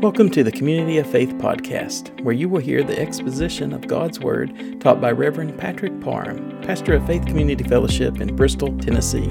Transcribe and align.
Welcome 0.00 0.30
to 0.30 0.44
the 0.44 0.52
Community 0.52 0.98
of 0.98 1.10
Faith 1.10 1.30
podcast, 1.38 2.20
where 2.20 2.32
you 2.32 2.48
will 2.48 2.60
hear 2.60 2.84
the 2.84 2.96
exposition 2.96 3.72
of 3.72 3.88
God's 3.88 4.20
Word 4.20 4.80
taught 4.80 5.00
by 5.00 5.10
Reverend 5.10 5.58
Patrick 5.58 6.00
Parham, 6.00 6.56
pastor 6.62 6.94
of 6.94 7.04
Faith 7.04 7.26
Community 7.26 7.64
Fellowship 7.64 8.20
in 8.20 8.36
Bristol, 8.36 8.78
Tennessee. 8.78 9.28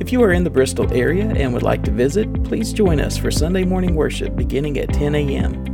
If 0.00 0.10
you 0.10 0.24
are 0.24 0.32
in 0.32 0.42
the 0.42 0.50
Bristol 0.50 0.92
area 0.92 1.26
and 1.26 1.52
would 1.54 1.62
like 1.62 1.84
to 1.84 1.92
visit, 1.92 2.42
please 2.42 2.72
join 2.72 2.98
us 2.98 3.16
for 3.16 3.30
Sunday 3.30 3.62
morning 3.62 3.94
worship 3.94 4.34
beginning 4.34 4.76
at 4.76 4.92
10 4.92 5.14
a.m. 5.14 5.65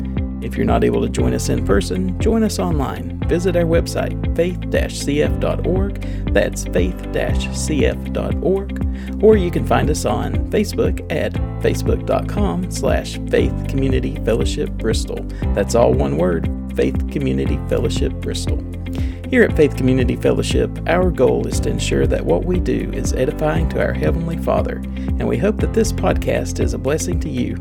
If 0.43 0.57
you're 0.57 0.67
not 0.67 0.83
able 0.83 1.01
to 1.03 1.09
join 1.09 1.35
us 1.35 1.49
in 1.49 1.65
person, 1.65 2.19
join 2.21 2.43
us 2.43 2.59
online. 2.59 3.21
Visit 3.29 3.55
our 3.57 3.63
website, 3.63 4.37
faith-cf.org. 4.37 6.03
That's 6.33 6.65
faith-cf.org. 6.65 7.63
Or 9.23 9.37
you 9.37 9.51
can 9.51 9.67
find 9.67 9.89
us 9.89 10.05
on 10.05 10.35
Facebook 10.51 11.01
at 11.13 11.33
facebook.com 11.63 12.71
slash 12.71 13.19
Faith 13.31 13.69
Community 13.69 14.17
Fellowship 14.25 14.71
Bristol. 14.73 15.25
That's 15.55 15.75
all 15.75 15.95
one 15.95 16.17
word, 16.17 16.51
Faith 16.75 17.11
Community 17.11 17.59
Fellowship 17.69 18.13
Bristol. 18.15 18.63
Here 19.31 19.45
at 19.45 19.57
Faith 19.57 19.77
Community 19.77 20.17
Fellowship, 20.17 20.71
our 20.89 21.11
goal 21.11 21.47
is 21.47 21.59
to 21.61 21.71
ensure 21.71 22.07
that 22.07 22.27
what 22.27 22.45
we 22.45 22.61
do 22.61 22.91
is 22.93 23.15
edifying 23.15 23.69
to 23.71 23.81
our 23.83 23.95
Heavenly 23.95 24.37
Father, 24.37 24.77
and 24.77 25.27
we 25.27 25.39
hope 25.39 25.59
that 25.61 25.73
this 25.73 25.91
podcast 25.91 26.61
is 26.61 26.75
a 26.75 26.79
blessing 26.79 27.19
to 27.21 27.31
you. 27.31 27.57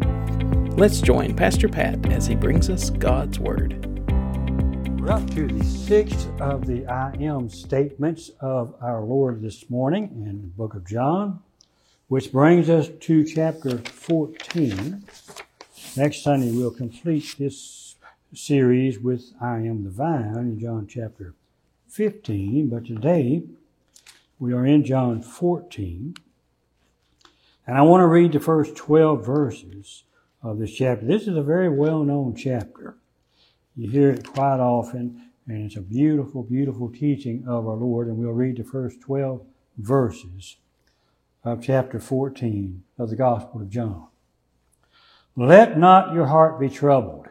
Let's 0.77 1.01
join 1.01 1.35
Pastor 1.35 1.67
Pat 1.67 2.11
as 2.11 2.25
he 2.25 2.33
brings 2.33 2.69
us 2.69 2.89
God's 2.89 3.37
Word. 3.37 3.85
We're 4.99 5.11
up 5.11 5.29
to 5.31 5.45
the 5.45 5.63
sixth 5.65 6.29
of 6.39 6.65
the 6.65 6.87
I 6.87 7.11
am 7.19 7.49
statements 7.49 8.31
of 8.39 8.73
our 8.81 9.01
Lord 9.01 9.41
this 9.41 9.69
morning 9.69 10.23
in 10.25 10.41
the 10.41 10.47
book 10.47 10.73
of 10.73 10.87
John, 10.87 11.41
which 12.07 12.31
brings 12.31 12.69
us 12.69 12.87
to 13.01 13.25
chapter 13.25 13.79
14. 13.79 15.03
Next 15.97 16.23
Sunday, 16.23 16.51
we'll 16.51 16.71
complete 16.71 17.35
this 17.37 17.95
series 18.33 18.97
with 18.97 19.33
I 19.41 19.57
am 19.57 19.83
the 19.83 19.89
vine 19.89 20.37
in 20.37 20.59
John 20.59 20.87
chapter 20.87 21.35
15, 21.89 22.69
but 22.69 22.85
today 22.85 23.43
we 24.39 24.53
are 24.53 24.65
in 24.65 24.85
John 24.85 25.21
14. 25.21 26.15
And 27.67 27.77
I 27.77 27.81
want 27.81 28.01
to 28.01 28.07
read 28.07 28.31
the 28.31 28.39
first 28.39 28.77
12 28.77 29.23
verses 29.23 30.03
of 30.43 30.59
this 30.59 30.73
chapter. 30.73 31.05
This 31.05 31.23
is 31.23 31.37
a 31.37 31.43
very 31.43 31.69
well 31.69 32.03
known 32.03 32.35
chapter. 32.35 32.95
You 33.75 33.89
hear 33.89 34.09
it 34.09 34.27
quite 34.27 34.59
often, 34.59 35.29
and 35.47 35.65
it's 35.65 35.77
a 35.77 35.81
beautiful, 35.81 36.43
beautiful 36.43 36.89
teaching 36.89 37.45
of 37.47 37.67
our 37.67 37.75
Lord. 37.75 38.07
And 38.07 38.17
we'll 38.17 38.31
read 38.31 38.57
the 38.57 38.63
first 38.63 39.01
12 39.01 39.41
verses 39.77 40.57
of 41.43 41.63
chapter 41.63 41.99
14 41.99 42.83
of 42.97 43.09
the 43.09 43.15
Gospel 43.15 43.61
of 43.61 43.69
John. 43.69 44.07
Let 45.35 45.77
not 45.77 46.13
your 46.13 46.27
heart 46.27 46.59
be 46.59 46.69
troubled. 46.69 47.27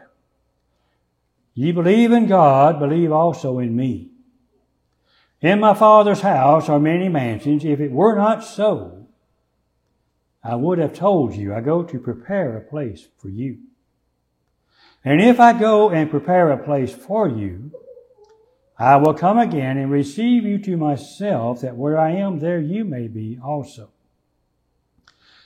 Ye 1.53 1.71
believe 1.71 2.11
in 2.11 2.27
God, 2.27 2.79
believe 2.79 3.11
also 3.11 3.59
in 3.59 3.75
me. 3.75 4.09
In 5.41 5.59
my 5.59 5.73
Father's 5.73 6.21
house 6.21 6.69
are 6.69 6.79
many 6.79 7.09
mansions. 7.09 7.65
If 7.65 7.79
it 7.79 7.91
were 7.91 8.15
not 8.15 8.43
so, 8.43 9.00
I 10.43 10.55
would 10.55 10.79
have 10.79 10.93
told 10.93 11.35
you, 11.35 11.53
I 11.53 11.61
go 11.61 11.83
to 11.83 11.99
prepare 11.99 12.57
a 12.57 12.61
place 12.61 13.07
for 13.17 13.29
you. 13.29 13.59
And 15.03 15.21
if 15.21 15.39
I 15.39 15.53
go 15.53 15.89
and 15.89 16.09
prepare 16.09 16.51
a 16.51 16.63
place 16.63 16.93
for 16.93 17.27
you, 17.27 17.71
I 18.77 18.97
will 18.97 19.13
come 19.13 19.37
again 19.37 19.77
and 19.77 19.91
receive 19.91 20.43
you 20.43 20.57
to 20.59 20.77
myself, 20.77 21.61
that 21.61 21.75
where 21.75 21.99
I 21.99 22.11
am, 22.11 22.39
there 22.39 22.59
you 22.59 22.83
may 22.83 23.07
be 23.07 23.37
also. 23.43 23.89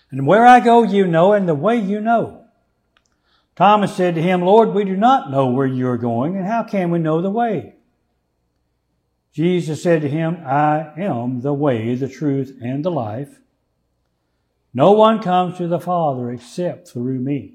And 0.09 0.25
where 0.25 0.45
I 0.45 0.61
go, 0.61 0.83
you 0.83 1.05
know, 1.07 1.33
and 1.33 1.47
the 1.47 1.55
way 1.55 1.77
you 1.77 1.99
know. 1.99 2.45
Thomas 3.55 3.95
said 3.95 4.15
to 4.15 4.21
him, 4.21 4.41
Lord, 4.41 4.73
we 4.73 4.85
do 4.85 4.95
not 4.95 5.31
know 5.31 5.47
where 5.47 5.67
you 5.67 5.87
are 5.89 5.97
going, 5.97 6.37
and 6.37 6.45
how 6.45 6.63
can 6.63 6.91
we 6.91 6.99
know 6.99 7.21
the 7.21 7.29
way? 7.29 7.75
Jesus 9.33 9.83
said 9.83 10.01
to 10.01 10.09
him, 10.09 10.37
I 10.45 10.93
am 10.97 11.41
the 11.41 11.53
way, 11.53 11.95
the 11.95 12.07
truth, 12.07 12.57
and 12.61 12.85
the 12.85 12.91
life. 12.91 13.39
No 14.75 14.91
one 14.91 15.21
comes 15.21 15.57
to 15.57 15.69
the 15.69 15.79
Father 15.79 16.29
except 16.31 16.89
through 16.89 17.19
me. 17.19 17.53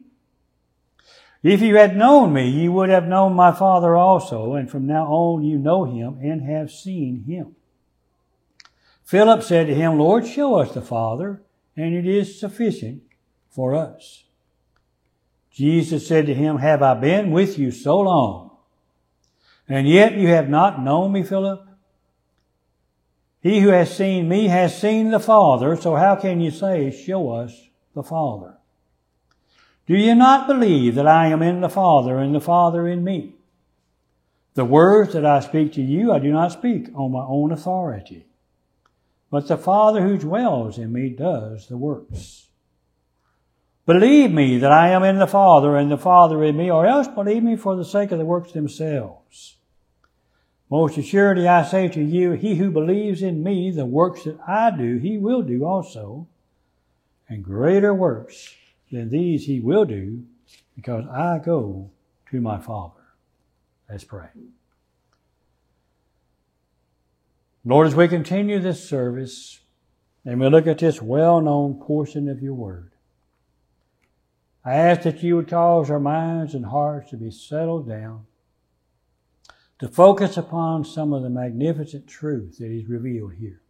If 1.42 1.60
you 1.60 1.76
had 1.76 1.94
known 1.94 2.32
me, 2.32 2.48
you 2.48 2.72
would 2.72 2.88
have 2.88 3.06
known 3.06 3.34
my 3.34 3.52
Father 3.52 3.94
also, 3.94 4.54
and 4.54 4.70
from 4.70 4.86
now 4.86 5.04
on 5.04 5.44
you 5.44 5.58
know 5.58 5.84
him 5.84 6.18
and 6.22 6.42
have 6.42 6.70
seen 6.70 7.24
him. 7.24 7.56
Philip 9.04 9.42
said 9.42 9.66
to 9.66 9.74
him, 9.74 9.98
Lord, 9.98 10.26
show 10.26 10.54
us 10.56 10.72
the 10.72 10.80
Father, 10.80 11.42
and 11.76 11.94
it 11.94 12.06
is 12.06 12.40
sufficient 12.40 13.02
for 13.50 13.74
us. 13.74 14.24
Jesus 15.50 16.08
said 16.08 16.24
to 16.24 16.34
him, 16.34 16.56
Have 16.56 16.82
I 16.82 16.94
been 16.94 17.32
with 17.32 17.58
you 17.58 17.70
so 17.70 18.00
long, 18.00 18.56
and 19.68 19.86
yet 19.86 20.16
you 20.16 20.28
have 20.28 20.48
not 20.48 20.82
known 20.82 21.12
me, 21.12 21.22
Philip? 21.22 21.66
He 23.42 23.60
who 23.60 23.70
has 23.70 23.94
seen 23.94 24.28
me 24.28 24.48
has 24.48 24.78
seen 24.78 25.10
the 25.10 25.20
Father, 25.20 25.74
so 25.74 25.96
how 25.96 26.16
can 26.16 26.40
you 26.40 26.50
say, 26.50 26.90
Show 26.90 27.30
us 27.30 27.68
the 27.94 28.02
Father? 28.02 28.58
Do 29.86 29.96
you 29.96 30.14
not 30.14 30.46
believe 30.46 30.94
that 30.94 31.06
I 31.06 31.28
am 31.28 31.42
in 31.42 31.62
the 31.62 31.68
Father 31.68 32.18
and 32.18 32.34
the 32.34 32.40
Father 32.40 32.86
in 32.86 33.02
me? 33.02 33.34
The 34.54 34.64
words 34.64 35.14
that 35.14 35.24
I 35.24 35.40
speak 35.40 35.72
to 35.74 35.82
you, 35.82 36.12
I 36.12 36.18
do 36.18 36.32
not 36.32 36.52
speak 36.52 36.88
on 36.94 37.12
my 37.12 37.24
own 37.26 37.50
authority, 37.50 38.26
but 39.30 39.48
the 39.48 39.56
Father 39.56 40.02
who 40.02 40.18
dwells 40.18 40.76
in 40.76 40.92
me 40.92 41.08
does 41.08 41.68
the 41.68 41.78
works. 41.78 42.48
Believe 43.86 44.30
me 44.30 44.58
that 44.58 44.70
I 44.70 44.90
am 44.90 45.02
in 45.02 45.18
the 45.18 45.26
Father 45.26 45.76
and 45.76 45.90
the 45.90 45.96
Father 45.96 46.44
in 46.44 46.56
me, 46.56 46.70
or 46.70 46.86
else 46.86 47.08
believe 47.08 47.42
me 47.42 47.56
for 47.56 47.74
the 47.74 47.84
sake 47.84 48.12
of 48.12 48.18
the 48.18 48.24
works 48.24 48.52
themselves. 48.52 49.56
Most 50.70 50.96
assuredly 50.96 51.48
I 51.48 51.64
say 51.64 51.88
to 51.88 52.00
you, 52.00 52.32
he 52.32 52.54
who 52.54 52.70
believes 52.70 53.22
in 53.22 53.42
me, 53.42 53.72
the 53.72 53.84
works 53.84 54.22
that 54.22 54.38
I 54.46 54.70
do, 54.70 54.98
he 54.98 55.18
will 55.18 55.42
do 55.42 55.64
also. 55.64 56.28
And 57.28 57.42
greater 57.42 57.92
works 57.92 58.54
than 58.90 59.10
these 59.10 59.46
he 59.46 59.58
will 59.58 59.84
do, 59.84 60.24
because 60.76 61.04
I 61.06 61.38
go 61.44 61.90
to 62.30 62.40
my 62.40 62.58
Father. 62.58 63.00
Let's 63.88 64.04
pray. 64.04 64.28
Lord, 67.64 67.88
as 67.88 67.94
we 67.96 68.06
continue 68.08 68.60
this 68.60 68.88
service, 68.88 69.60
and 70.24 70.40
we 70.40 70.48
look 70.48 70.66
at 70.66 70.78
this 70.78 71.02
well-known 71.02 71.74
portion 71.74 72.28
of 72.28 72.40
your 72.40 72.54
word, 72.54 72.92
I 74.64 74.74
ask 74.74 75.02
that 75.02 75.22
you 75.22 75.36
would 75.36 75.48
cause 75.48 75.90
our 75.90 76.00
minds 76.00 76.54
and 76.54 76.66
hearts 76.66 77.10
to 77.10 77.16
be 77.16 77.30
settled 77.30 77.88
down 77.88 78.26
to 79.80 79.88
focus 79.88 80.36
upon 80.36 80.84
some 80.84 81.14
of 81.14 81.22
the 81.22 81.30
magnificent 81.30 82.06
truth 82.06 82.58
that 82.58 82.70
is 82.70 82.86
revealed 82.86 83.32
here. 83.34 83.62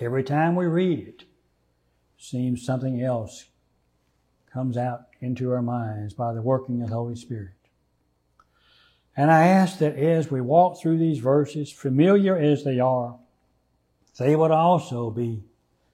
Every 0.00 0.24
time 0.24 0.56
we 0.56 0.66
read 0.66 1.06
it, 1.06 1.24
seems 2.18 2.66
something 2.66 3.00
else 3.00 3.46
comes 4.52 4.76
out 4.76 5.02
into 5.20 5.52
our 5.52 5.62
minds 5.62 6.12
by 6.12 6.34
the 6.34 6.42
working 6.42 6.82
of 6.82 6.88
the 6.88 6.96
Holy 6.96 7.14
Spirit. 7.14 7.52
And 9.16 9.30
I 9.30 9.46
ask 9.46 9.78
that 9.78 9.96
as 9.96 10.28
we 10.28 10.40
walk 10.40 10.80
through 10.80 10.98
these 10.98 11.18
verses, 11.18 11.70
familiar 11.70 12.36
as 12.36 12.64
they 12.64 12.80
are, 12.80 13.16
they 14.18 14.34
would 14.34 14.50
also 14.50 15.10
be 15.10 15.44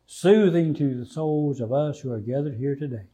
soothing 0.07 0.73
to 0.75 0.99
the 0.99 1.07
souls 1.07 1.61
of 1.61 1.71
us 1.71 2.01
who 2.01 2.13
are 2.13 2.21
gathered 2.21 2.57
here 2.57 2.75
today 2.75 3.09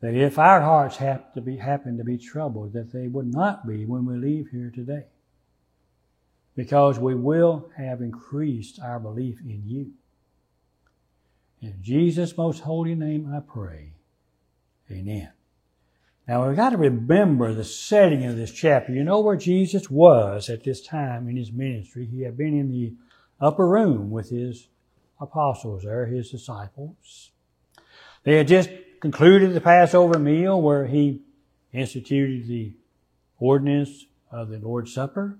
that 0.00 0.14
if 0.14 0.38
our 0.38 0.60
hearts 0.60 0.96
happen 0.96 1.26
to 1.34 1.40
be, 1.40 1.56
happen 1.56 1.98
to 1.98 2.04
be 2.04 2.18
troubled, 2.18 2.72
that 2.72 2.92
they 2.92 3.08
would 3.08 3.32
not 3.32 3.66
be 3.66 3.84
when 3.84 4.06
we 4.06 4.16
leave 4.16 4.48
here 4.50 4.70
today. 4.74 5.04
Because 6.54 6.98
we 6.98 7.14
will 7.14 7.70
have 7.76 8.00
increased 8.00 8.80
our 8.80 8.98
belief 8.98 9.40
in 9.40 9.62
you. 9.66 9.92
In 11.60 11.78
Jesus' 11.82 12.36
most 12.36 12.60
holy 12.60 12.94
name 12.94 13.32
I 13.34 13.40
pray. 13.40 13.92
Amen. 14.90 15.30
Now 16.28 16.46
we've 16.46 16.56
got 16.56 16.70
to 16.70 16.76
remember 16.76 17.54
the 17.54 17.64
setting 17.64 18.24
of 18.26 18.36
this 18.36 18.52
chapter. 18.52 18.92
You 18.92 19.02
know 19.02 19.20
where 19.20 19.36
Jesus 19.36 19.90
was 19.90 20.48
at 20.50 20.62
this 20.62 20.80
time 20.80 21.28
in 21.28 21.36
his 21.36 21.50
ministry. 21.50 22.06
He 22.06 22.22
had 22.22 22.36
been 22.36 22.58
in 22.58 22.70
the 22.70 22.94
upper 23.40 23.66
room 23.66 24.10
with 24.10 24.30
his 24.30 24.68
apostles 25.20 25.84
there, 25.84 26.06
his 26.06 26.30
disciples. 26.30 27.30
They 28.24 28.36
had 28.36 28.48
just 28.48 28.70
concluded 29.00 29.54
the 29.54 29.60
Passover 29.60 30.18
meal 30.18 30.60
where 30.60 30.86
he 30.86 31.22
instituted 31.72 32.46
the 32.46 32.72
ordinance 33.38 34.06
of 34.30 34.48
the 34.48 34.58
Lord's 34.58 34.92
Supper. 34.92 35.38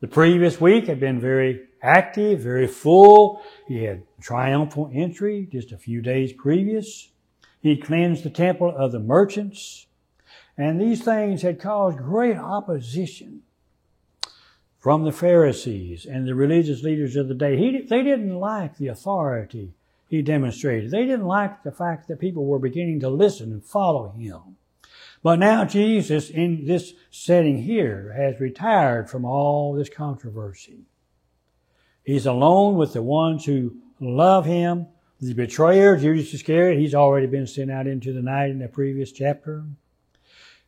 The 0.00 0.08
previous 0.08 0.60
week 0.60 0.86
had 0.86 1.00
been 1.00 1.20
very 1.20 1.68
active, 1.82 2.40
very 2.40 2.66
full. 2.66 3.42
He 3.66 3.84
had 3.84 4.02
triumphal 4.20 4.90
entry 4.92 5.48
just 5.50 5.72
a 5.72 5.78
few 5.78 6.02
days 6.02 6.32
previous. 6.32 7.08
He 7.60 7.76
cleansed 7.76 8.22
the 8.22 8.30
temple 8.30 8.74
of 8.76 8.92
the 8.92 8.98
merchants. 8.98 9.86
And 10.58 10.80
these 10.80 11.02
things 11.02 11.42
had 11.42 11.60
caused 11.60 11.98
great 11.98 12.36
opposition 12.36 13.42
from 14.78 15.04
the 15.04 15.12
Pharisees 15.12 16.06
and 16.06 16.26
the 16.26 16.34
religious 16.34 16.82
leaders 16.82 17.16
of 17.16 17.28
the 17.28 17.34
day. 17.34 17.56
He, 17.56 17.82
they 17.82 18.02
didn't 18.02 18.38
like 18.38 18.76
the 18.76 18.88
authority 18.88 19.74
he 20.08 20.22
demonstrated. 20.22 20.90
They 20.90 21.04
didn't 21.04 21.26
like 21.26 21.62
the 21.62 21.72
fact 21.72 22.08
that 22.08 22.20
people 22.20 22.46
were 22.46 22.58
beginning 22.58 23.00
to 23.00 23.08
listen 23.08 23.52
and 23.52 23.64
follow 23.64 24.10
him. 24.10 24.56
But 25.22 25.38
now 25.38 25.64
Jesus, 25.64 26.30
in 26.30 26.66
this 26.66 26.92
setting 27.10 27.62
here, 27.62 28.14
has 28.16 28.40
retired 28.40 29.10
from 29.10 29.24
all 29.24 29.74
this 29.74 29.88
controversy. 29.88 30.84
He's 32.04 32.26
alone 32.26 32.76
with 32.76 32.92
the 32.92 33.02
ones 33.02 33.44
who 33.44 33.78
love 33.98 34.46
him. 34.46 34.86
The 35.20 35.34
betrayer, 35.34 35.96
Judas 35.96 36.32
Iscariot, 36.32 36.78
he's 36.78 36.94
already 36.94 37.26
been 37.26 37.46
sent 37.46 37.70
out 37.70 37.88
into 37.88 38.12
the 38.12 38.22
night 38.22 38.50
in 38.50 38.60
the 38.60 38.68
previous 38.68 39.10
chapter. 39.10 39.64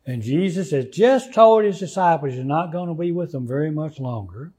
And 0.05 0.21
Jesus 0.21 0.71
has 0.71 0.85
just 0.87 1.33
told 1.33 1.63
his 1.63 1.79
disciples 1.79 2.33
he's 2.33 2.43
not 2.43 2.71
going 2.71 2.89
to 2.89 2.95
be 2.95 3.11
with 3.11 3.31
them 3.31 3.47
very 3.47 3.71
much 3.71 3.99
longer. 3.99 4.51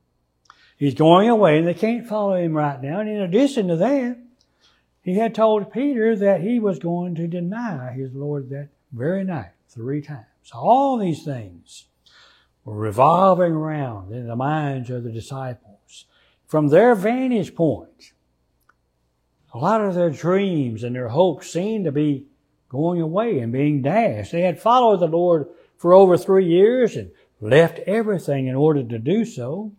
He's 0.78 0.94
going 0.94 1.28
away 1.28 1.58
and 1.58 1.66
they 1.66 1.74
can't 1.74 2.06
follow 2.06 2.36
him 2.36 2.56
right 2.56 2.80
now. 2.80 3.00
And 3.00 3.10
in 3.10 3.20
addition 3.20 3.68
to 3.68 3.76
that, 3.76 4.16
he 5.02 5.14
had 5.14 5.34
told 5.34 5.72
Peter 5.72 6.14
that 6.16 6.42
he 6.42 6.58
was 6.58 6.78
going 6.78 7.14
to 7.14 7.26
deny 7.26 7.92
his 7.92 8.12
Lord 8.12 8.50
that 8.50 8.68
very 8.92 9.24
night 9.24 9.52
three 9.68 10.02
times. 10.02 10.26
All 10.52 10.98
these 10.98 11.24
things 11.24 11.86
were 12.64 12.76
revolving 12.76 13.52
around 13.52 14.12
in 14.12 14.26
the 14.26 14.36
minds 14.36 14.90
of 14.90 15.04
the 15.04 15.12
disciples. 15.12 16.06
From 16.46 16.68
their 16.68 16.94
vantage 16.94 17.54
point, 17.54 18.12
a 19.54 19.58
lot 19.58 19.80
of 19.80 19.94
their 19.94 20.10
dreams 20.10 20.84
and 20.84 20.94
their 20.94 21.08
hopes 21.08 21.50
seemed 21.50 21.84
to 21.84 21.92
be 21.92 22.26
going 22.68 23.00
away 23.00 23.38
and 23.38 23.52
being 23.52 23.82
dashed. 23.82 24.32
They 24.32 24.42
had 24.42 24.60
followed 24.60 25.00
the 25.00 25.06
Lord 25.06 25.48
for 25.76 25.94
over 25.94 26.16
three 26.16 26.46
years 26.46 26.96
and 26.96 27.10
left 27.40 27.78
everything 27.80 28.46
in 28.46 28.54
order 28.54 28.82
to 28.82 28.98
do 28.98 29.24
so. 29.24 29.72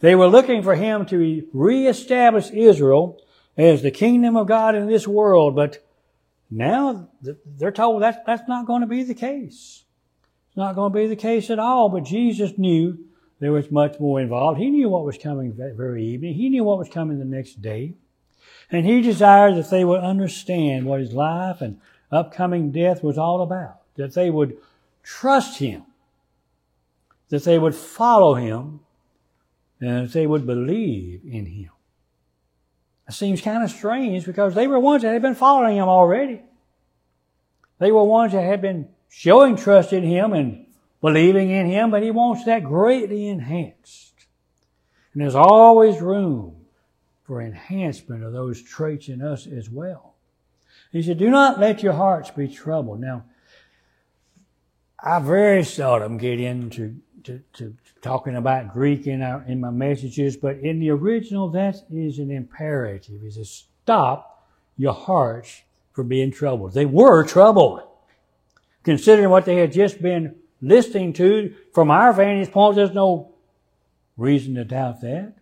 They 0.00 0.14
were 0.14 0.28
looking 0.28 0.62
for 0.62 0.74
Him 0.74 1.04
to 1.06 1.46
reestablish 1.52 2.50
Israel 2.50 3.20
as 3.58 3.82
the 3.82 3.90
kingdom 3.90 4.36
of 4.36 4.46
God 4.46 4.74
in 4.74 4.86
this 4.86 5.06
world, 5.06 5.56
but 5.56 5.84
now 6.50 7.08
they're 7.20 7.72
told 7.72 8.02
that 8.02 8.24
that's 8.24 8.48
not 8.48 8.66
going 8.66 8.80
to 8.80 8.86
be 8.86 9.02
the 9.02 9.14
case. 9.14 9.84
It's 10.48 10.56
not 10.56 10.76
going 10.76 10.92
to 10.92 10.98
be 10.98 11.08
the 11.08 11.16
case 11.16 11.50
at 11.50 11.58
all, 11.58 11.88
but 11.88 12.04
Jesus 12.04 12.56
knew 12.56 13.04
there 13.40 13.52
was 13.52 13.70
much 13.70 14.00
more 14.00 14.20
involved. 14.20 14.58
He 14.58 14.70
knew 14.70 14.88
what 14.88 15.04
was 15.04 15.18
coming 15.18 15.56
that 15.56 15.74
very 15.74 16.04
evening. 16.04 16.34
He 16.34 16.48
knew 16.48 16.64
what 16.64 16.78
was 16.78 16.88
coming 16.88 17.18
the 17.18 17.24
next 17.24 17.60
day. 17.60 17.94
And 18.70 18.86
he 18.86 19.00
desired 19.00 19.56
that 19.56 19.70
they 19.70 19.84
would 19.84 20.00
understand 20.00 20.86
what 20.86 21.00
his 21.00 21.12
life 21.12 21.60
and 21.60 21.80
upcoming 22.10 22.70
death 22.70 23.02
was 23.02 23.18
all 23.18 23.42
about, 23.42 23.80
that 23.96 24.14
they 24.14 24.30
would 24.30 24.56
trust 25.02 25.58
him, 25.58 25.84
that 27.28 27.44
they 27.44 27.58
would 27.58 27.74
follow 27.74 28.34
him, 28.34 28.80
and 29.80 30.06
that 30.06 30.12
they 30.12 30.26
would 30.26 30.46
believe 30.46 31.22
in 31.24 31.46
him. 31.46 31.70
It 33.08 33.14
seems 33.14 33.40
kind 33.40 33.64
of 33.64 33.70
strange 33.70 34.26
because 34.26 34.54
they 34.54 34.66
were 34.66 34.78
ones 34.78 35.02
that 35.02 35.12
had 35.12 35.22
been 35.22 35.34
following 35.34 35.76
him 35.76 35.88
already. 35.88 36.42
They 37.78 37.90
were 37.90 38.04
ones 38.04 38.32
that 38.32 38.42
had 38.42 38.60
been 38.60 38.88
showing 39.08 39.56
trust 39.56 39.92
in 39.92 40.02
him 40.02 40.34
and 40.34 40.66
believing 41.00 41.50
in 41.50 41.66
him, 41.66 41.90
but 41.90 42.02
he 42.02 42.10
wants 42.10 42.44
that 42.44 42.64
greatly 42.64 43.28
enhanced. 43.28 44.12
And 45.12 45.22
there's 45.22 45.34
always 45.34 46.00
room 46.02 46.66
for 47.24 47.40
enhancement 47.40 48.24
of 48.24 48.32
those 48.32 48.62
traits 48.62 49.08
in 49.08 49.22
us 49.22 49.46
as 49.46 49.70
well. 49.70 50.14
He 50.92 51.02
said, 51.02 51.18
Do 51.18 51.30
not 51.30 51.58
let 51.58 51.82
your 51.82 51.94
hearts 51.94 52.30
be 52.30 52.48
troubled. 52.48 53.00
Now, 53.00 53.24
I 54.98 55.18
very 55.20 55.64
seldom 55.64 56.18
get 56.18 56.40
into 56.40 56.96
to, 57.24 57.40
to 57.54 57.74
talking 58.00 58.36
about 58.36 58.72
Greek 58.72 59.06
in 59.06 59.22
our 59.22 59.42
in 59.46 59.60
my 59.60 59.70
messages, 59.70 60.36
but 60.36 60.58
in 60.58 60.80
the 60.80 60.90
original, 60.90 61.48
that 61.50 61.76
is 61.90 62.18
an 62.18 62.30
imperative. 62.30 63.24
Is 63.24 63.36
to 63.36 63.44
stop 63.44 64.46
your 64.76 64.94
hearts 64.94 65.62
from 65.92 66.08
being 66.08 66.30
troubled. 66.30 66.72
They 66.72 66.86
were 66.86 67.24
troubled. 67.24 67.82
Considering 68.84 69.30
what 69.30 69.44
they 69.44 69.56
had 69.56 69.72
just 69.72 70.00
been 70.00 70.36
listening 70.62 71.12
to, 71.14 71.54
from 71.74 71.90
our 71.90 72.12
vantage 72.12 72.50
point, 72.50 72.76
there's 72.76 72.92
no 72.92 73.34
reason 74.16 74.54
to 74.54 74.64
doubt 74.64 75.00
that. 75.00 75.34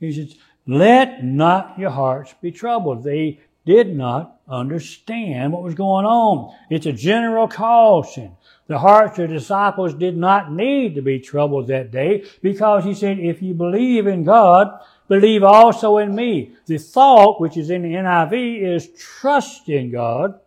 He 0.00 0.12
says, 0.12 0.34
let 0.66 1.22
not 1.22 1.78
your 1.78 1.90
hearts 1.90 2.34
be 2.40 2.50
troubled. 2.50 3.04
They 3.04 3.40
did 3.66 3.94
not 3.94 4.40
understand 4.48 5.52
what 5.52 5.62
was 5.62 5.74
going 5.74 6.06
on. 6.06 6.54
It's 6.70 6.86
a 6.86 6.92
general 6.92 7.48
caution. 7.48 8.36
The 8.70 8.78
hearts 8.78 9.18
of 9.18 9.28
the 9.28 9.34
disciples 9.34 9.94
did 9.94 10.16
not 10.16 10.52
need 10.52 10.94
to 10.94 11.02
be 11.02 11.18
troubled 11.18 11.66
that 11.66 11.90
day 11.90 12.24
because 12.40 12.84
he 12.84 12.94
said, 12.94 13.18
if 13.18 13.42
you 13.42 13.52
believe 13.52 14.06
in 14.06 14.22
God, 14.22 14.78
believe 15.08 15.42
also 15.42 15.98
in 15.98 16.14
me. 16.14 16.52
The 16.66 16.78
thought, 16.78 17.40
which 17.40 17.56
is 17.56 17.68
in 17.68 17.82
the 17.82 17.94
NIV, 17.94 18.62
is 18.62 18.88
trust 18.96 19.68
in 19.68 19.90
God, 19.90 20.38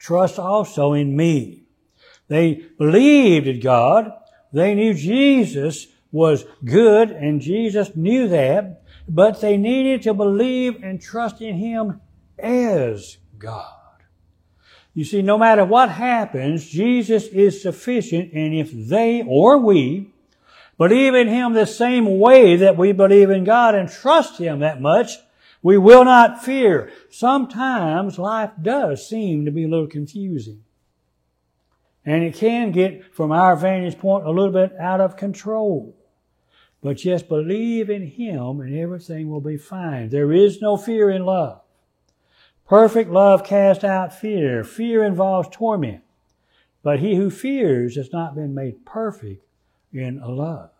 trust 0.00 0.40
also 0.40 0.94
in 0.94 1.14
me. 1.14 1.62
They 2.26 2.66
believed 2.76 3.46
in 3.46 3.60
God. 3.60 4.10
They 4.52 4.74
knew 4.74 4.92
Jesus 4.92 5.86
was 6.10 6.44
good 6.64 7.12
and 7.12 7.40
Jesus 7.40 7.94
knew 7.94 8.26
that, 8.30 8.82
but 9.08 9.40
they 9.40 9.56
needed 9.56 10.02
to 10.02 10.12
believe 10.12 10.82
and 10.82 11.00
trust 11.00 11.40
in 11.40 11.54
Him 11.54 12.00
as 12.36 13.18
God. 13.38 13.81
You 14.94 15.04
see, 15.04 15.22
no 15.22 15.38
matter 15.38 15.64
what 15.64 15.90
happens, 15.90 16.68
Jesus 16.68 17.26
is 17.28 17.62
sufficient, 17.62 18.32
and 18.32 18.54
if 18.54 18.70
they 18.72 19.22
or 19.26 19.58
we 19.58 20.10
believe 20.76 21.14
in 21.14 21.28
Him 21.28 21.54
the 21.54 21.66
same 21.66 22.18
way 22.18 22.56
that 22.56 22.76
we 22.76 22.92
believe 22.92 23.30
in 23.30 23.44
God 23.44 23.74
and 23.74 23.88
trust 23.88 24.38
Him 24.38 24.58
that 24.58 24.82
much, 24.82 25.12
we 25.62 25.78
will 25.78 26.04
not 26.04 26.44
fear. 26.44 26.90
Sometimes 27.08 28.18
life 28.18 28.50
does 28.60 29.08
seem 29.08 29.44
to 29.46 29.50
be 29.50 29.64
a 29.64 29.68
little 29.68 29.86
confusing. 29.86 30.62
And 32.04 32.24
it 32.24 32.34
can 32.34 32.72
get, 32.72 33.14
from 33.14 33.30
our 33.30 33.56
vantage 33.56 33.98
point, 33.98 34.26
a 34.26 34.30
little 34.30 34.52
bit 34.52 34.76
out 34.78 35.00
of 35.00 35.16
control. 35.16 35.96
But 36.82 36.96
just 36.96 37.28
believe 37.28 37.88
in 37.88 38.08
Him 38.08 38.60
and 38.60 38.76
everything 38.76 39.30
will 39.30 39.40
be 39.40 39.56
fine. 39.56 40.08
There 40.08 40.32
is 40.32 40.60
no 40.60 40.76
fear 40.76 41.08
in 41.10 41.24
love. 41.24 41.61
Perfect 42.68 43.10
love 43.10 43.44
casts 43.44 43.84
out 43.84 44.14
fear. 44.14 44.64
Fear 44.64 45.04
involves 45.04 45.48
torment. 45.50 46.02
But 46.82 47.00
he 47.00 47.14
who 47.14 47.30
fears 47.30 47.96
has 47.96 48.12
not 48.12 48.34
been 48.34 48.54
made 48.54 48.84
perfect 48.84 49.44
in 49.92 50.20
love. 50.20 50.70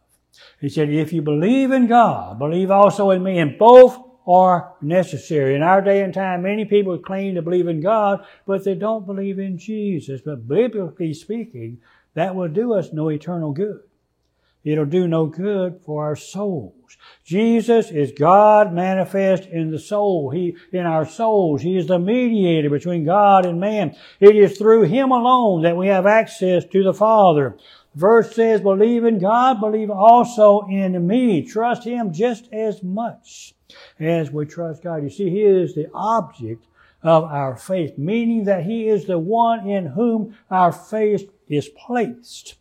He 0.60 0.68
said, 0.68 0.90
if 0.90 1.12
you 1.12 1.22
believe 1.22 1.70
in 1.70 1.86
God, 1.86 2.38
believe 2.38 2.70
also 2.70 3.10
in 3.10 3.22
me. 3.22 3.38
And 3.38 3.58
both 3.58 3.98
are 4.26 4.74
necessary. 4.80 5.54
In 5.54 5.62
our 5.62 5.80
day 5.82 6.02
and 6.02 6.14
time, 6.14 6.42
many 6.42 6.64
people 6.64 6.98
claim 6.98 7.34
to 7.34 7.42
believe 7.42 7.68
in 7.68 7.80
God, 7.80 8.24
but 8.46 8.64
they 8.64 8.74
don't 8.74 9.06
believe 9.06 9.38
in 9.38 9.58
Jesus. 9.58 10.20
But 10.24 10.48
biblically 10.48 11.12
speaking, 11.12 11.80
that 12.14 12.34
will 12.34 12.48
do 12.48 12.72
us 12.72 12.92
no 12.92 13.08
eternal 13.10 13.52
good. 13.52 13.82
It'll 14.64 14.84
do 14.84 15.08
no 15.08 15.26
good 15.26 15.80
for 15.84 16.04
our 16.04 16.16
souls. 16.16 16.96
Jesus 17.24 17.90
is 17.90 18.12
God 18.12 18.72
manifest 18.72 19.44
in 19.46 19.70
the 19.70 19.78
soul. 19.78 20.30
He, 20.30 20.56
in 20.72 20.86
our 20.86 21.06
souls. 21.06 21.62
He 21.62 21.76
is 21.76 21.86
the 21.86 21.98
mediator 21.98 22.70
between 22.70 23.04
God 23.04 23.44
and 23.44 23.58
man. 23.58 23.96
It 24.20 24.36
is 24.36 24.56
through 24.56 24.82
Him 24.82 25.10
alone 25.10 25.62
that 25.62 25.76
we 25.76 25.88
have 25.88 26.06
access 26.06 26.64
to 26.66 26.82
the 26.82 26.94
Father. 26.94 27.56
Verse 27.94 28.34
says, 28.34 28.60
believe 28.60 29.04
in 29.04 29.18
God, 29.18 29.60
believe 29.60 29.90
also 29.90 30.66
in 30.70 31.06
me. 31.06 31.42
Trust 31.42 31.84
Him 31.84 32.12
just 32.12 32.52
as 32.52 32.82
much 32.82 33.54
as 33.98 34.30
we 34.30 34.46
trust 34.46 34.82
God. 34.82 35.02
You 35.02 35.10
see, 35.10 35.28
He 35.28 35.42
is 35.42 35.74
the 35.74 35.90
object 35.92 36.64
of 37.02 37.24
our 37.24 37.56
faith, 37.56 37.98
meaning 37.98 38.44
that 38.44 38.64
He 38.64 38.88
is 38.88 39.06
the 39.06 39.18
one 39.18 39.68
in 39.68 39.86
whom 39.86 40.36
our 40.50 40.72
faith 40.72 41.30
is 41.48 41.68
placed. 41.68 42.54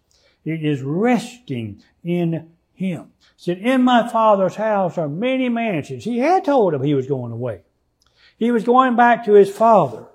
It 0.44 0.64
is 0.64 0.82
resting 0.82 1.84
in 2.04 2.50
him. 2.74 3.12
He 3.20 3.44
said, 3.44 3.60
In 3.60 3.84
my 3.84 4.08
father's 4.08 4.56
house 4.56 4.98
are 4.98 5.08
many 5.08 5.50
mansions. 5.50 6.04
He 6.04 6.20
had 6.20 6.46
told 6.46 6.74
him 6.74 6.84
he 6.84 6.96
was 6.96 7.08
going 7.08 7.32
away. 7.32 7.62
He 8.38 8.52
was 8.52 8.64
going 8.64 8.96
back 8.96 9.26
to 9.26 9.34
his 9.34 9.52
father. 9.52 10.08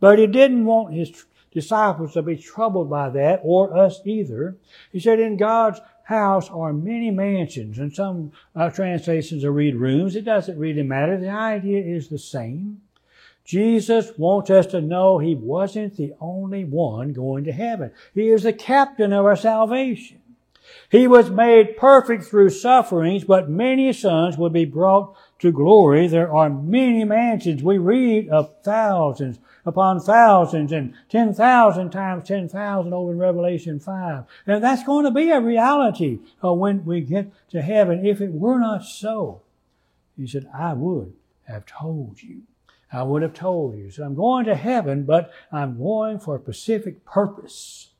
But 0.00 0.18
he 0.18 0.26
didn't 0.26 0.64
want 0.64 0.94
his 0.94 1.26
disciples 1.52 2.14
to 2.14 2.22
be 2.22 2.36
troubled 2.36 2.90
by 2.90 3.10
that, 3.10 3.40
or 3.42 3.76
us 3.76 4.00
either. 4.04 4.56
He 4.92 5.00
said, 5.00 5.20
In 5.20 5.36
God's 5.36 5.80
house 6.04 6.48
are 6.50 6.72
many 6.72 7.10
mansions. 7.10 7.78
And 7.78 7.92
some 7.92 8.32
uh, 8.54 8.70
translations 8.70 9.44
read 9.44 9.74
rooms. 9.76 10.16
It 10.16 10.24
doesn't 10.24 10.58
really 10.58 10.82
matter. 10.82 11.18
The 11.18 11.30
idea 11.30 11.82
is 11.82 12.08
the 12.08 12.18
same. 12.18 12.82
Jesus 13.46 14.10
wants 14.18 14.50
us 14.50 14.66
to 14.66 14.80
know 14.80 15.18
He 15.18 15.34
wasn't 15.34 15.96
the 15.96 16.12
only 16.20 16.64
one 16.64 17.12
going 17.12 17.44
to 17.44 17.52
heaven. 17.52 17.92
He 18.12 18.28
is 18.28 18.42
the 18.42 18.52
captain 18.52 19.12
of 19.12 19.24
our 19.24 19.36
salvation. 19.36 20.20
He 20.90 21.06
was 21.06 21.30
made 21.30 21.76
perfect 21.76 22.24
through 22.24 22.50
sufferings, 22.50 23.24
but 23.24 23.48
many 23.48 23.92
sons 23.92 24.36
will 24.36 24.50
be 24.50 24.64
brought 24.64 25.16
to 25.38 25.52
glory. 25.52 26.08
There 26.08 26.34
are 26.34 26.50
many 26.50 27.04
mansions. 27.04 27.62
We 27.62 27.78
read 27.78 28.28
of 28.28 28.52
thousands 28.62 29.38
upon 29.64 30.00
thousands 30.00 30.72
and 30.72 30.94
10,000 31.08 31.90
times 31.90 32.26
10,000 32.28 32.92
over 32.92 33.12
in 33.12 33.18
Revelation 33.18 33.80
5. 33.80 34.24
And 34.46 34.62
that's 34.62 34.84
going 34.84 35.04
to 35.04 35.10
be 35.10 35.30
a 35.30 35.40
reality 35.40 36.18
when 36.40 36.84
we 36.84 37.00
get 37.00 37.32
to 37.50 37.62
heaven. 37.62 38.06
If 38.06 38.20
it 38.20 38.32
were 38.32 38.58
not 38.58 38.84
so, 38.84 39.42
he 40.16 40.26
said, 40.26 40.48
I 40.54 40.72
would 40.72 41.14
have 41.44 41.66
told 41.66 42.22
you. 42.22 42.42
I 42.96 43.02
would 43.02 43.20
have 43.20 43.34
told 43.34 43.76
you. 43.76 43.90
So 43.90 44.04
I'm 44.04 44.14
going 44.14 44.46
to 44.46 44.54
heaven, 44.54 45.04
but 45.04 45.30
I'm 45.52 45.76
going 45.76 46.18
for 46.18 46.36
a 46.36 46.40
specific 46.40 47.04
purpose 47.04 47.90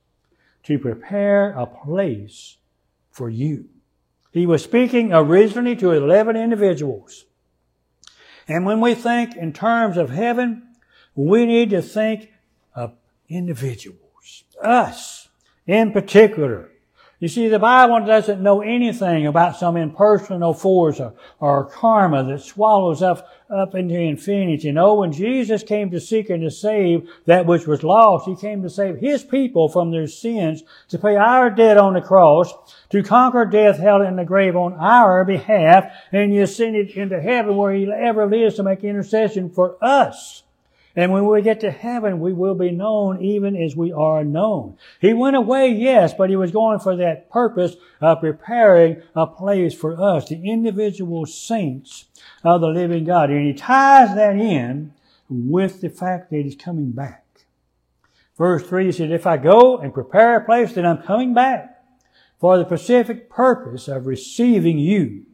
to 0.63 0.79
prepare 0.79 1.51
a 1.51 1.67
place 1.67 2.57
for 3.11 3.29
you. 3.29 3.69
He 4.33 4.47
was 4.47 4.65
speaking 4.65 5.13
originally 5.13 5.77
to 5.77 5.93
11 5.93 6.37
individuals. 6.37 7.27
And 8.49 8.65
when 8.65 8.81
we 8.81 8.95
think 8.95 9.37
in 9.37 9.53
terms 9.53 9.99
of 9.99 10.09
heaven, 10.09 10.63
we 11.15 11.45
need 11.45 11.71
to 11.71 11.83
think 11.83 12.31
of 12.75 12.95
individuals. 13.29 14.45
Us, 14.63 15.29
in 15.67 15.93
particular. 15.93 16.71
You 17.19 17.29
see, 17.29 17.49
the 17.49 17.59
Bible 17.59 18.05
doesn't 18.05 18.43
know 18.43 18.61
anything 18.61 19.27
about 19.27 19.57
some 19.57 19.79
impersonal 19.79 20.53
force 20.53 21.01
or, 21.01 21.15
or 21.41 21.65
karma 21.65 22.23
that 22.25 22.43
swallows 22.43 23.01
up, 23.01 23.27
up 23.49 23.75
into 23.75 23.99
infinity. 23.99 24.71
Know, 24.71 24.97
when 24.97 25.13
Jesus 25.13 25.63
came 25.63 25.91
to 25.93 26.01
seek 26.01 26.29
and 26.29 26.43
to 26.43 26.51
save 26.51 27.09
that 27.25 27.47
which 27.47 27.67
was 27.67 27.83
lost, 27.83 28.27
He 28.27 28.37
came 28.37 28.63
to 28.63 28.69
save 28.69 28.99
His 28.99 29.25
people 29.25 29.71
from 29.71 29.93
their 29.93 30.07
sins, 30.07 30.63
to 30.89 30.99
pay 30.99 31.17
our 31.17 31.49
debt 31.49 31.79
on 31.79 31.95
the 31.95 32.03
cross, 32.03 32.53
to 32.91 33.03
conquer 33.03 33.47
death, 33.47 33.79
hell, 33.79 34.03
and 34.03 34.19
the 34.19 34.25
grave 34.27 34.55
on 34.55 34.75
our 34.75 35.25
behalf, 35.25 35.91
and 36.13 36.33
He 36.33 36.41
ascended 36.41 36.91
into 36.91 37.19
heaven 37.19 37.57
where 37.57 37.73
He 37.73 37.91
ever 37.91 38.27
lives 38.27 38.57
to 38.57 38.63
make 38.63 38.85
intercession 38.85 39.49
for 39.49 39.83
us. 39.83 40.43
And 40.97 41.13
when 41.13 41.27
we 41.27 41.43
get 41.43 41.61
to 41.61 41.71
heaven, 41.71 42.21
we 42.21 42.33
will 42.33 42.55
be 42.55 42.71
known 42.71 43.23
even 43.23 43.55
as 43.55 43.77
we 43.77 43.93
are 43.93 44.25
known. 44.25 44.79
He 44.99 45.13
went 45.13 45.37
away, 45.37 45.69
yes, 45.69 46.15
but 46.15 46.31
he 46.31 46.37
was 46.37 46.51
going 46.51 46.79
for 46.79 46.97
that 46.97 47.31
purpose 47.31 47.77
of 48.01 48.21
preparing 48.21 49.03
a 49.15 49.27
place 49.27 49.75
for 49.75 50.01
us, 50.01 50.29
the 50.29 50.43
individual 50.43 51.27
saints 51.27 52.07
of 52.43 52.63
the 52.63 52.69
living 52.69 53.05
God. 53.05 53.29
And 53.29 53.47
he 53.47 53.53
ties 53.53 54.17
that 54.17 54.37
in 54.37 54.95
with 55.29 55.83
the 55.83 55.91
fact 55.91 56.31
that 56.31 56.43
he's 56.43 56.57
coming 56.57 56.93
back. 56.93 57.25
Verse 58.39 58.67
3 58.67 58.91
says, 58.93 59.11
If 59.11 59.27
I 59.27 59.37
go 59.37 59.77
and 59.77 59.93
prepare 59.93 60.37
a 60.37 60.45
place, 60.45 60.73
then 60.73 60.87
I'm 60.87 61.03
coming 61.03 61.35
back 61.35 61.85
for 62.39 62.57
the 62.57 62.65
specific 62.65 63.29
purpose 63.29 63.87
of 63.87 64.07
receiving 64.07 64.79
you 64.79 65.27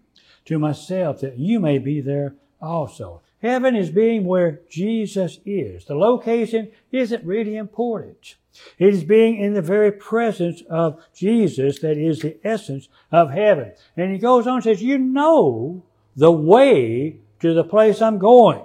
to 0.45 0.59
myself, 0.59 1.21
that 1.21 1.39
you 1.39 1.61
may 1.61 1.79
be 1.79 2.01
there 2.01 2.35
also. 2.61 3.23
Heaven 3.43 3.75
is 3.75 3.91
being 3.91 4.25
where 4.25 4.61
Jesus 4.71 5.41
is. 5.45 5.85
The 5.85 5.97
location 5.97 6.71
isn't 6.93 7.25
really 7.25 7.57
important. 7.57 8.37
It 8.79 8.95
is 8.95 9.03
being 9.03 9.37
in 9.39 9.55
the 9.55 9.63
very 9.63 9.91
presence 9.91 10.63
of 10.71 11.03
Jesus 11.13 11.81
that 11.81 11.99
is 11.99 12.21
the 12.21 12.39
essence 12.47 12.89
of 13.11 13.33
heaven. 13.33 13.73
And 13.97 14.13
he 14.13 14.19
goes 14.19 14.47
on 14.47 14.55
and 14.55 14.63
says, 14.63 14.81
you 14.81 14.97
know 14.97 15.83
the 16.15 16.31
way 16.31 17.17
to 17.41 17.53
the 17.53 17.65
place 17.65 18.01
I'm 18.01 18.19
going. 18.19 18.63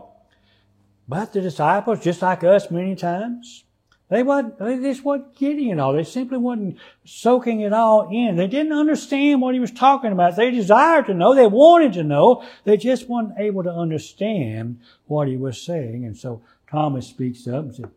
But 1.08 1.34
the 1.34 1.42
disciples, 1.42 2.04
just 2.04 2.22
like 2.22 2.44
us 2.44 2.70
many 2.70 2.96
times, 2.96 3.64
they, 4.10 4.24
wasn't, 4.24 4.58
they 4.60 4.78
just 4.78 5.04
weren't 5.04 5.36
getting 5.36 5.70
it 5.70 5.80
all. 5.80 5.94
They 5.94 6.04
simply 6.04 6.38
weren't 6.38 6.78
soaking 7.04 7.62
it 7.62 7.74
all 7.74 8.10
in. 8.12 8.38
They 8.38 8.48
didn't 8.48 8.74
understand 8.74 9.42
what 9.42 9.54
he 9.54 9.60
was 9.60 9.72
talking 9.72 10.12
about. 10.12 10.36
They 10.36 10.52
desired 10.52 11.08
to 11.08 11.14
know. 11.14 11.36
They 11.36 11.48
wanted 11.48 11.94
to 11.94 12.04
know. 12.04 12.44
They 12.64 12.78
just 12.78 13.10
weren't 13.10 13.34
able 13.38 13.64
to 13.64 13.72
understand 13.72 14.80
what 15.08 15.28
he 15.28 15.36
was 15.36 15.62
saying. 15.62 16.06
And 16.06 16.16
so 16.16 16.42
Thomas 16.72 17.08
speaks 17.08 17.48
up 17.48 17.66
and 17.66 17.76
said, 17.76 17.92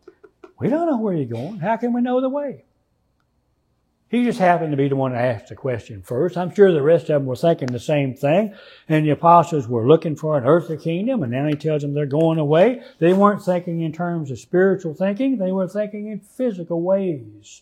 we 0.59 0.67
don't 0.69 0.87
know 0.87 0.97
where 0.97 1.13
you're 1.13 1.25
going. 1.25 1.59
How 1.59 1.77
can 1.77 1.93
we 1.93 2.01
know 2.01 2.19
the 2.19 2.29
way? 2.29 2.65
He 4.11 4.25
just 4.25 4.39
happened 4.39 4.71
to 4.71 4.77
be 4.77 4.89
the 4.89 4.95
one 4.97 5.13
that 5.13 5.23
asked 5.23 5.47
the 5.47 5.55
question 5.55 6.01
first. 6.01 6.35
I'm 6.35 6.53
sure 6.53 6.73
the 6.73 6.81
rest 6.81 7.03
of 7.03 7.21
them 7.21 7.25
were 7.25 7.35
thinking 7.37 7.69
the 7.69 7.79
same 7.79 8.13
thing. 8.13 8.53
And 8.89 9.05
the 9.05 9.11
apostles 9.11 9.69
were 9.69 9.87
looking 9.87 10.17
for 10.17 10.37
an 10.37 10.43
earthly 10.43 10.75
kingdom, 10.75 11.23
and 11.23 11.31
now 11.31 11.47
he 11.47 11.55
tells 11.55 11.81
them 11.81 11.93
they're 11.93 12.05
going 12.05 12.37
away. 12.37 12.83
They 12.99 13.13
weren't 13.13 13.41
thinking 13.41 13.79
in 13.79 13.93
terms 13.93 14.29
of 14.29 14.37
spiritual 14.37 14.95
thinking, 14.95 15.37
they 15.37 15.53
were 15.53 15.69
thinking 15.69 16.07
in 16.07 16.19
physical 16.19 16.81
ways. 16.81 17.61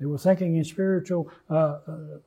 They 0.00 0.06
were 0.06 0.16
thinking 0.16 0.56
in 0.56 0.64
spiritual, 0.64 1.30
uh, 1.50 1.80
uh, 1.86 2.18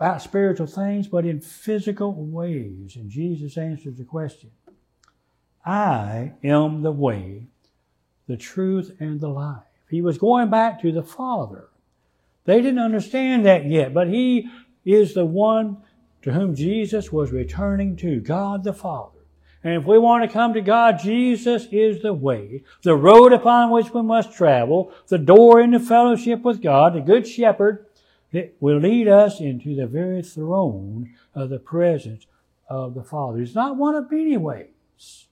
about 0.00 0.20
spiritual 0.20 0.66
things, 0.66 1.06
but 1.06 1.24
in 1.24 1.40
physical 1.40 2.12
ways. 2.12 2.96
And 2.96 3.08
Jesus 3.08 3.56
answers 3.56 3.98
the 3.98 4.04
question 4.04 4.50
I 5.64 6.32
am 6.42 6.82
the 6.82 6.90
way, 6.90 7.46
the 8.26 8.36
truth, 8.36 8.96
and 8.98 9.20
the 9.20 9.28
life. 9.28 9.62
He 9.88 10.02
was 10.02 10.18
going 10.18 10.50
back 10.50 10.82
to 10.82 10.90
the 10.90 11.04
Father. 11.04 11.68
They 12.50 12.60
didn't 12.60 12.80
understand 12.80 13.46
that 13.46 13.66
yet, 13.66 13.94
but 13.94 14.08
He 14.08 14.50
is 14.84 15.14
the 15.14 15.24
one 15.24 15.76
to 16.22 16.32
whom 16.32 16.56
Jesus 16.56 17.12
was 17.12 17.30
returning 17.30 17.94
to, 17.98 18.18
God 18.18 18.64
the 18.64 18.72
Father. 18.72 19.20
And 19.62 19.74
if 19.74 19.86
we 19.86 20.00
want 20.00 20.24
to 20.24 20.32
come 20.32 20.54
to 20.54 20.60
God, 20.60 20.98
Jesus 20.98 21.68
is 21.70 22.02
the 22.02 22.12
way, 22.12 22.64
the 22.82 22.96
road 22.96 23.32
upon 23.32 23.70
which 23.70 23.94
we 23.94 24.02
must 24.02 24.32
travel, 24.32 24.92
the 25.06 25.16
door 25.16 25.60
into 25.60 25.78
fellowship 25.78 26.42
with 26.42 26.60
God, 26.60 26.94
the 26.94 27.00
Good 27.00 27.24
Shepherd, 27.24 27.86
that 28.32 28.56
will 28.58 28.80
lead 28.80 29.06
us 29.06 29.38
into 29.38 29.76
the 29.76 29.86
very 29.86 30.20
throne 30.20 31.14
of 31.36 31.50
the 31.50 31.60
presence 31.60 32.26
of 32.68 32.94
the 32.94 33.04
Father. 33.04 33.40
It's 33.42 33.54
not 33.54 33.76
one 33.76 33.94
of 33.94 34.10
many 34.10 34.36
ways. 34.36 35.26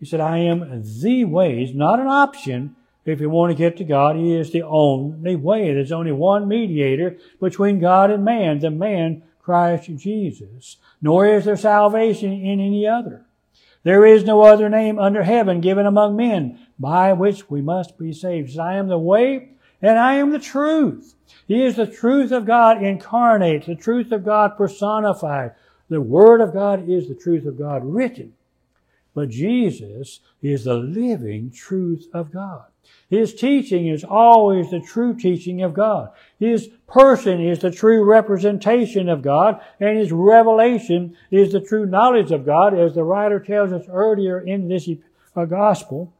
He 0.00 0.06
said, 0.06 0.20
I 0.20 0.38
am 0.38 0.82
the 1.02 1.26
way. 1.26 1.70
Not 1.74 2.00
an 2.00 2.06
option. 2.06 2.74
If 3.08 3.20
you 3.20 3.30
want 3.30 3.50
to 3.50 3.56
get 3.56 3.76
to 3.78 3.84
God, 3.84 4.16
He 4.16 4.34
is 4.34 4.52
the 4.52 4.62
only 4.62 5.34
way. 5.34 5.72
There's 5.72 5.92
only 5.92 6.12
one 6.12 6.46
mediator 6.46 7.16
between 7.40 7.80
God 7.80 8.10
and 8.10 8.24
man, 8.24 8.58
the 8.58 8.70
man 8.70 9.22
Christ 9.40 9.90
Jesus. 9.96 10.76
Nor 11.00 11.26
is 11.26 11.46
there 11.46 11.56
salvation 11.56 12.32
in 12.32 12.60
any 12.60 12.86
other. 12.86 13.24
There 13.82 14.04
is 14.04 14.24
no 14.24 14.42
other 14.42 14.68
name 14.68 14.98
under 14.98 15.22
heaven 15.22 15.62
given 15.62 15.86
among 15.86 16.16
men 16.16 16.58
by 16.78 17.14
which 17.14 17.48
we 17.48 17.62
must 17.62 17.96
be 17.96 18.12
saved. 18.12 18.58
I 18.58 18.74
am 18.74 18.88
the 18.88 18.98
way 18.98 19.52
and 19.80 19.98
I 19.98 20.14
am 20.14 20.30
the 20.30 20.38
truth. 20.38 21.14
He 21.46 21.62
is 21.62 21.76
the 21.76 21.86
truth 21.86 22.30
of 22.32 22.44
God 22.44 22.82
incarnate, 22.82 23.64
the 23.64 23.74
truth 23.74 24.12
of 24.12 24.24
God 24.24 24.56
personified. 24.56 25.52
The 25.88 26.00
Word 26.00 26.40
of 26.40 26.52
God 26.52 26.88
is 26.88 27.08
the 27.08 27.14
truth 27.14 27.46
of 27.46 27.56
God 27.58 27.84
written. 27.84 28.34
But 29.14 29.30
Jesus 29.30 30.20
is 30.42 30.64
the 30.64 30.74
living 30.74 31.50
truth 31.50 32.08
of 32.12 32.30
God. 32.30 32.66
His 33.10 33.34
teaching 33.34 33.88
is 33.88 34.04
always 34.04 34.70
the 34.70 34.80
true 34.80 35.14
teaching 35.14 35.62
of 35.62 35.72
God. 35.72 36.10
His 36.38 36.68
person 36.86 37.40
is 37.40 37.60
the 37.60 37.70
true 37.70 38.04
representation 38.04 39.08
of 39.08 39.22
God, 39.22 39.60
and 39.80 39.96
his 39.96 40.12
revelation 40.12 41.16
is 41.30 41.52
the 41.52 41.60
true 41.60 41.86
knowledge 41.86 42.32
of 42.32 42.44
God, 42.44 42.78
as 42.78 42.94
the 42.94 43.04
writer 43.04 43.40
tells 43.40 43.72
us 43.72 43.86
earlier 43.88 44.40
in 44.40 44.68
this 44.68 44.88
uh, 45.34 45.46
gospel. 45.46 46.12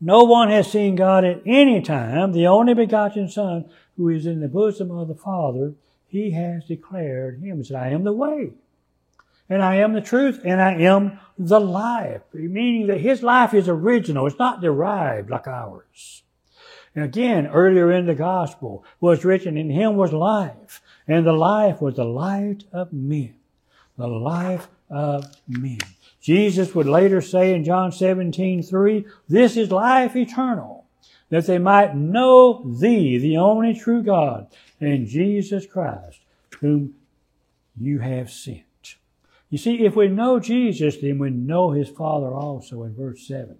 No 0.00 0.24
one 0.24 0.50
has 0.50 0.70
seen 0.70 0.96
God 0.96 1.24
at 1.24 1.42
any 1.46 1.80
time. 1.80 2.32
The 2.32 2.48
only 2.48 2.74
begotten 2.74 3.28
Son, 3.28 3.66
who 3.96 4.08
is 4.08 4.26
in 4.26 4.40
the 4.40 4.48
bosom 4.48 4.90
of 4.90 5.06
the 5.06 5.14
Father, 5.14 5.74
he 6.08 6.32
has 6.32 6.64
declared 6.64 7.40
him. 7.40 7.58
He 7.58 7.64
said, 7.64 7.76
I 7.76 7.88
am 7.90 8.02
the 8.02 8.12
way 8.12 8.50
and 9.48 9.62
I 9.62 9.76
am 9.76 9.92
the 9.92 10.00
truth, 10.00 10.40
and 10.44 10.60
I 10.60 10.74
am 10.74 11.18
the 11.38 11.60
life. 11.60 12.22
Meaning 12.32 12.86
that 12.88 13.00
his 13.00 13.22
life 13.22 13.54
is 13.54 13.68
original. 13.68 14.26
It's 14.26 14.38
not 14.38 14.60
derived 14.60 15.30
like 15.30 15.46
ours. 15.46 16.22
And 16.94 17.04
again, 17.04 17.48
earlier 17.48 17.90
in 17.92 18.06
the 18.06 18.14
gospel 18.14 18.84
was 19.00 19.24
written, 19.24 19.56
in 19.56 19.70
him 19.70 19.96
was 19.96 20.12
life, 20.12 20.80
and 21.08 21.26
the 21.26 21.32
life 21.32 21.80
was 21.80 21.96
the 21.96 22.04
light 22.04 22.64
of 22.72 22.92
men. 22.92 23.34
The 23.98 24.06
life 24.06 24.68
of 24.88 25.26
men. 25.48 25.78
Jesus 26.20 26.74
would 26.74 26.86
later 26.86 27.20
say 27.20 27.52
in 27.52 27.64
John 27.64 27.92
17, 27.92 28.62
3, 28.62 29.04
this 29.28 29.56
is 29.56 29.70
life 29.70 30.16
eternal, 30.16 30.86
that 31.28 31.46
they 31.46 31.58
might 31.58 31.96
know 31.96 32.62
thee, 32.64 33.18
the 33.18 33.36
only 33.36 33.74
true 33.74 34.02
God, 34.02 34.46
and 34.80 35.06
Jesus 35.06 35.66
Christ, 35.66 36.20
whom 36.60 36.94
you 37.78 37.98
have 37.98 38.30
sent. 38.30 38.62
You 39.54 39.58
see, 39.58 39.84
if 39.84 39.94
we 39.94 40.08
know 40.08 40.40
Jesus, 40.40 40.96
then 40.96 41.20
we 41.20 41.30
know 41.30 41.70
his 41.70 41.88
Father 41.88 42.34
also 42.34 42.82
in 42.82 42.92
verse 42.92 43.24
7. 43.24 43.56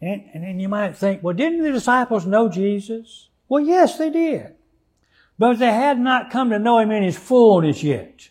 And, 0.00 0.24
and 0.34 0.60
you 0.60 0.68
might 0.68 0.96
think, 0.96 1.22
well, 1.22 1.32
didn't 1.32 1.62
the 1.62 1.70
disciples 1.70 2.26
know 2.26 2.48
Jesus? 2.48 3.28
Well, 3.48 3.62
yes, 3.62 3.98
they 3.98 4.10
did. 4.10 4.56
But 5.38 5.60
they 5.60 5.70
had 5.70 6.00
not 6.00 6.32
come 6.32 6.50
to 6.50 6.58
know 6.58 6.80
him 6.80 6.90
in 6.90 7.04
his 7.04 7.16
fullness 7.16 7.84
yet. 7.84 8.30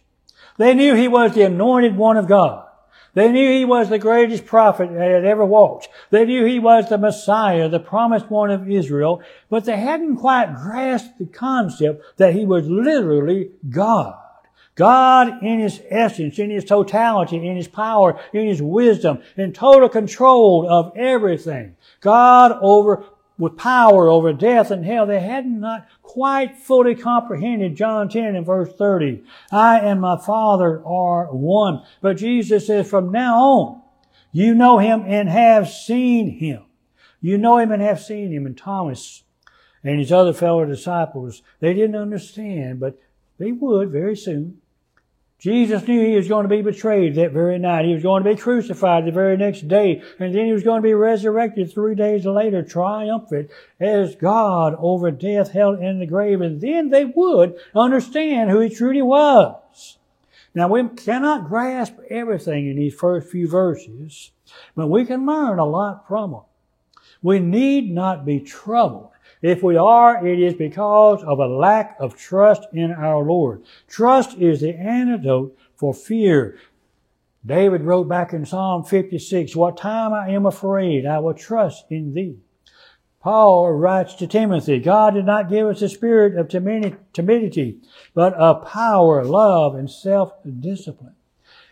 They 0.58 0.74
knew 0.74 0.96
he 0.96 1.08
was 1.08 1.34
the 1.34 1.44
anointed 1.44 1.96
one 1.96 2.18
of 2.18 2.28
God. 2.28 2.68
They 3.14 3.32
knew 3.32 3.50
he 3.50 3.64
was 3.64 3.88
the 3.88 3.98
greatest 3.98 4.46
prophet 4.46 4.90
that 4.92 5.10
had 5.10 5.24
ever 5.24 5.46
walked. 5.46 5.88
They 6.10 6.26
knew 6.26 6.44
he 6.44 6.60
was 6.60 6.90
the 6.90 6.98
Messiah, 6.98 7.70
the 7.70 7.80
promised 7.80 8.30
one 8.30 8.52
of 8.52 8.70
Israel, 8.70 9.22
but 9.50 9.64
they 9.64 9.78
hadn't 9.78 10.18
quite 10.18 10.58
grasped 10.58 11.20
the 11.20 11.26
concept 11.26 12.04
that 12.18 12.34
he 12.34 12.46
was 12.46 12.68
literally 12.68 13.52
God. 13.70 14.18
God 14.78 15.44
in 15.44 15.60
His 15.60 15.82
essence, 15.90 16.38
in 16.38 16.52
His 16.52 16.64
totality, 16.64 17.46
in 17.46 17.58
His 17.58 17.68
power, 17.68 18.20
in 18.32 18.48
His 18.48 18.62
wisdom, 18.62 19.22
in 19.36 19.52
total 19.52 19.90
control 19.90 20.68
of 20.70 20.96
everything. 20.96 21.76
God 22.00 22.58
over, 22.62 23.04
with 23.40 23.58
power 23.58 24.08
over 24.08 24.34
death 24.34 24.70
and 24.70 24.86
hell. 24.86 25.08
They 25.08 25.20
had 25.20 25.48
not 25.48 25.88
quite 26.04 26.58
fully 26.58 26.94
comprehended 26.94 27.76
John 27.76 28.08
10 28.08 28.36
and 28.36 28.46
verse 28.46 28.72
30. 28.74 29.24
I 29.52 29.80
and 29.80 30.00
my 30.00 30.18
Father 30.18 30.84
are 30.86 31.26
one. 31.34 31.84
But 32.02 32.18
Jesus 32.18 32.68
says 32.68 32.88
from 32.88 33.12
now 33.12 33.40
on, 33.40 33.82
You 34.32 34.54
know 34.54 34.78
him 34.78 35.04
and 35.08 35.28
have 35.28 35.70
seen 35.70 36.38
him. 36.38 36.64
You 37.20 37.40
know 37.40 37.58
him 37.58 37.72
and 37.72 37.82
have 37.82 38.00
seen 38.00 38.32
him. 38.32 38.46
And 38.46 38.56
Thomas 38.56 39.24
and 39.84 40.00
his 40.00 40.12
other 40.12 40.34
fellow 40.34 40.66
disciples, 40.66 41.42
they 41.60 41.74
didn't 41.74 41.96
understand, 41.96 42.80
but 42.80 43.00
they 43.40 43.52
would 43.52 43.90
very 43.90 44.16
soon. 44.16 44.62
Jesus 45.40 45.88
knew 45.88 46.04
he 46.04 46.16
was 46.16 46.28
going 46.28 46.44
to 46.44 46.50
be 46.50 46.64
betrayed 46.64 47.14
that 47.16 47.32
very 47.32 47.60
night. 47.60 47.86
He 47.86 47.94
was 47.94 48.02
going 48.02 48.24
to 48.24 48.30
be 48.30 48.36
crucified 48.36 49.06
the 49.06 49.12
very 49.12 49.38
next 49.38 49.68
day. 49.68 50.02
And 50.20 50.34
then 50.34 50.46
he 50.48 50.52
was 50.52 50.64
going 50.64 50.82
to 50.82 50.88
be 50.88 50.96
resurrected 50.96 51.72
three 51.72 51.94
days 51.94 52.26
later, 52.26 52.64
triumphant 52.64 53.52
as 53.80 54.16
God 54.16 54.76
over 54.80 55.12
death, 55.12 55.52
hell, 55.52 55.74
and 55.74 56.02
the 56.02 56.08
grave. 56.08 56.42
And 56.42 56.60
then 56.60 56.90
they 56.90 57.06
would 57.06 57.56
understand 57.76 58.50
who 58.50 58.62
he 58.62 58.70
truly 58.70 59.04
was. 59.04 59.98
Now 60.56 60.70
we 60.70 60.88
cannot 60.90 61.48
grasp 61.48 61.94
everything 62.10 62.68
in 62.68 62.78
these 62.78 62.96
first 62.96 63.30
few 63.30 63.48
verses, 63.48 64.32
but 64.76 64.88
we 64.88 65.06
can 65.06 65.24
learn 65.28 65.60
a 65.60 65.66
lot 65.66 66.08
from 66.08 66.32
them. 66.32 66.42
We 67.22 67.38
need 67.38 67.92
not 67.92 68.26
be 68.26 68.40
troubled 68.40 69.12
if 69.42 69.62
we 69.62 69.78
are, 69.78 70.26
it 70.26 70.40
is 70.40 70.54
because 70.54 71.24
of 71.24 71.40
a 71.40 71.48
lack 71.48 71.96
of 72.00 72.16
trust 72.16 72.64
in 72.74 72.92
our 72.92 73.24
Lord. 73.24 73.64
Trust 73.88 74.38
is 74.38 74.62
the 74.62 74.74
antidote 74.76 75.58
for 75.76 75.94
fear. 75.94 76.58
David 77.46 77.82
wrote 77.82 78.10
back 78.10 78.34
in 78.34 78.46
Psalm 78.46 78.84
56, 78.84 79.56
What 79.56 79.78
time 79.78 80.14
I 80.14 80.30
am 80.30 80.46
afraid, 80.46 81.06
I 81.06 81.20
will 81.20 81.34
trust 81.34 81.86
in 81.90 82.14
thee. 82.14 82.40
Paul 83.20 83.74
writes 83.74 84.14
to 84.16 84.28
Timothy, 84.28 84.80
God 84.80 85.16
did 85.16 85.26
not 85.26 85.50
give 85.50 85.68
us 85.68 85.82
a 85.82 85.90
spirit 85.90 86.38
of 86.38 86.48
timidity, 86.48 87.80
but 88.14 88.34
of 88.36 88.66
power, 88.66 89.26
love, 89.26 89.76
and 89.76 89.92
self-discipline. 89.92 91.17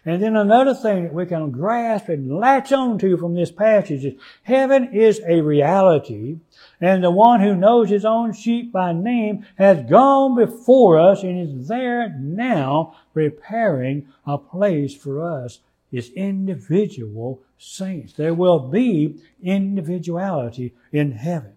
And 0.06 0.22
then 0.22 0.36
another 0.36 0.76
thing 0.76 1.04
that 1.04 1.14
we 1.14 1.26
can 1.26 1.50
grasp 1.50 2.10
and 2.10 2.38
latch 2.38 2.72
on 2.72 3.00
to 3.00 3.18
from 3.18 3.34
this 3.34 3.52
passage 3.52 4.06
is 4.06 4.14
heaven 4.44 4.94
is 4.94 5.20
a 5.28 5.42
reality 5.42 6.38
and 6.80 7.04
the 7.04 7.10
one 7.10 7.42
who 7.42 7.56
knows 7.56 7.90
his 7.90 8.06
own 8.06 8.32
sheep 8.32 8.72
by 8.72 8.94
name 8.94 9.46
has 9.58 9.90
gone 9.90 10.36
before 10.36 11.00
us 11.00 11.24
and 11.24 11.40
is 11.40 11.68
there 11.68 12.16
now 12.20 12.96
preparing 13.14 14.08
a 14.28 14.38
place 14.38 14.94
for 14.94 15.24
us 15.24 15.60
as 15.96 16.10
individual 16.12 17.42
saints. 17.58 18.14
There 18.14 18.34
will 18.34 18.60
be 18.60 19.16
individuality 19.42 20.74
in 20.92 21.14
heaven. 21.14 21.54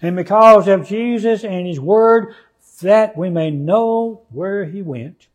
And 0.00 0.16
because 0.16 0.68
of 0.68 0.88
Jesus 0.88 1.44
and 1.44 1.66
His 1.66 1.80
Word, 1.80 2.34
that 2.80 3.16
we 3.16 3.30
may 3.30 3.50
know 3.50 4.22
where 4.30 4.64
He 4.64 4.82
went, 4.82 5.26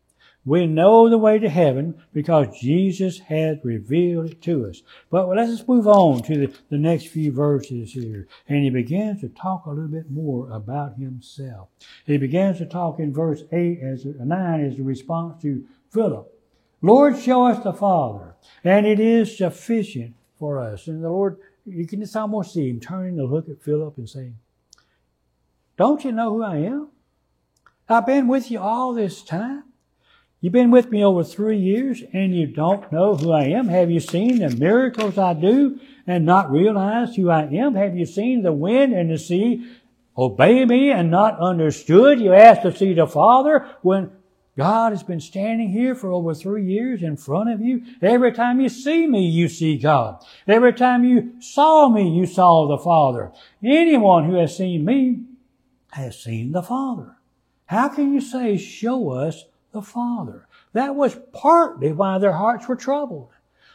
we 0.44 0.66
know 0.66 1.10
the 1.10 1.18
way 1.18 1.38
to 1.38 1.48
heaven 1.48 2.02
because 2.12 2.58
Jesus 2.58 3.18
has 3.20 3.58
revealed 3.62 4.30
it 4.30 4.42
to 4.42 4.66
us. 4.66 4.82
But 5.10 5.28
let's 5.28 5.66
move 5.68 5.86
on 5.86 6.22
to 6.22 6.46
the, 6.46 6.54
the 6.70 6.78
next 6.78 7.08
few 7.08 7.32
verses 7.32 7.92
here. 7.92 8.26
And 8.48 8.64
he 8.64 8.70
begins 8.70 9.20
to 9.20 9.28
talk 9.28 9.66
a 9.66 9.70
little 9.70 9.88
bit 9.88 10.10
more 10.10 10.50
about 10.50 10.96
himself. 10.96 11.68
He 12.06 12.16
begins 12.16 12.58
to 12.58 12.66
talk 12.66 12.98
in 12.98 13.12
verse 13.12 13.42
8 13.52 13.80
as 13.82 14.04
9 14.06 14.64
as 14.64 14.78
a 14.78 14.82
response 14.82 15.42
to 15.42 15.66
Philip. 15.90 16.32
Lord, 16.80 17.18
show 17.18 17.46
us 17.46 17.62
the 17.62 17.72
Father, 17.72 18.36
and 18.62 18.86
it 18.86 19.00
is 19.00 19.36
sufficient 19.36 20.14
for 20.38 20.60
us. 20.60 20.86
And 20.86 21.02
the 21.02 21.10
Lord, 21.10 21.38
you 21.66 21.86
can 21.86 22.00
just 22.00 22.16
almost 22.16 22.54
see 22.54 22.70
him 22.70 22.78
turning 22.80 23.16
to 23.16 23.24
look 23.24 23.48
at 23.48 23.62
Philip 23.62 23.98
and 23.98 24.08
saying, 24.08 24.38
Don't 25.76 26.04
you 26.04 26.12
know 26.12 26.34
who 26.34 26.42
I 26.42 26.56
am? 26.58 26.88
I've 27.88 28.06
been 28.06 28.28
with 28.28 28.50
you 28.50 28.60
all 28.60 28.94
this 28.94 29.22
time. 29.22 29.64
You've 30.40 30.52
been 30.52 30.70
with 30.70 30.90
me 30.90 31.02
over 31.02 31.24
three 31.24 31.58
years 31.58 32.02
and 32.12 32.34
you 32.34 32.46
don't 32.46 32.92
know 32.92 33.16
who 33.16 33.32
I 33.32 33.44
am. 33.44 33.66
Have 33.68 33.90
you 33.90 33.98
seen 33.98 34.38
the 34.38 34.50
miracles 34.50 35.18
I 35.18 35.34
do 35.34 35.80
and 36.06 36.24
not 36.24 36.52
realized 36.52 37.16
who 37.16 37.28
I 37.28 37.42
am? 37.46 37.74
Have 37.74 37.96
you 37.96 38.06
seen 38.06 38.42
the 38.42 38.52
wind 38.52 38.92
and 38.92 39.10
the 39.10 39.18
sea 39.18 39.68
obey 40.16 40.64
me 40.64 40.92
and 40.92 41.10
not 41.10 41.40
understood? 41.40 42.20
You 42.20 42.34
asked 42.34 42.62
to 42.62 42.76
see 42.76 42.94
the 42.94 43.08
Father 43.08 43.66
when 43.82 44.12
God 44.56 44.92
has 44.92 45.02
been 45.02 45.20
standing 45.20 45.70
here 45.70 45.96
for 45.96 46.12
over 46.12 46.34
three 46.34 46.64
years 46.64 47.02
in 47.02 47.16
front 47.16 47.50
of 47.50 47.60
you. 47.60 47.82
Every 48.00 48.32
time 48.32 48.60
you 48.60 48.68
see 48.68 49.08
me, 49.08 49.26
you 49.26 49.48
see 49.48 49.76
God. 49.76 50.22
Every 50.46 50.72
time 50.72 51.04
you 51.04 51.40
saw 51.40 51.88
me, 51.88 52.08
you 52.10 52.26
saw 52.26 52.68
the 52.68 52.78
Father. 52.78 53.32
Anyone 53.64 54.24
who 54.24 54.36
has 54.36 54.56
seen 54.56 54.84
me 54.84 55.20
has 55.90 56.20
seen 56.22 56.52
the 56.52 56.62
Father. 56.62 57.16
How 57.66 57.88
can 57.88 58.14
you 58.14 58.20
say, 58.20 58.56
show 58.56 59.10
us 59.10 59.44
the 59.72 59.82
Father. 59.82 60.46
That 60.72 60.94
was 60.94 61.18
partly 61.32 61.92
why 61.92 62.18
their 62.18 62.32
hearts 62.32 62.68
were 62.68 62.76
troubled. 62.76 63.30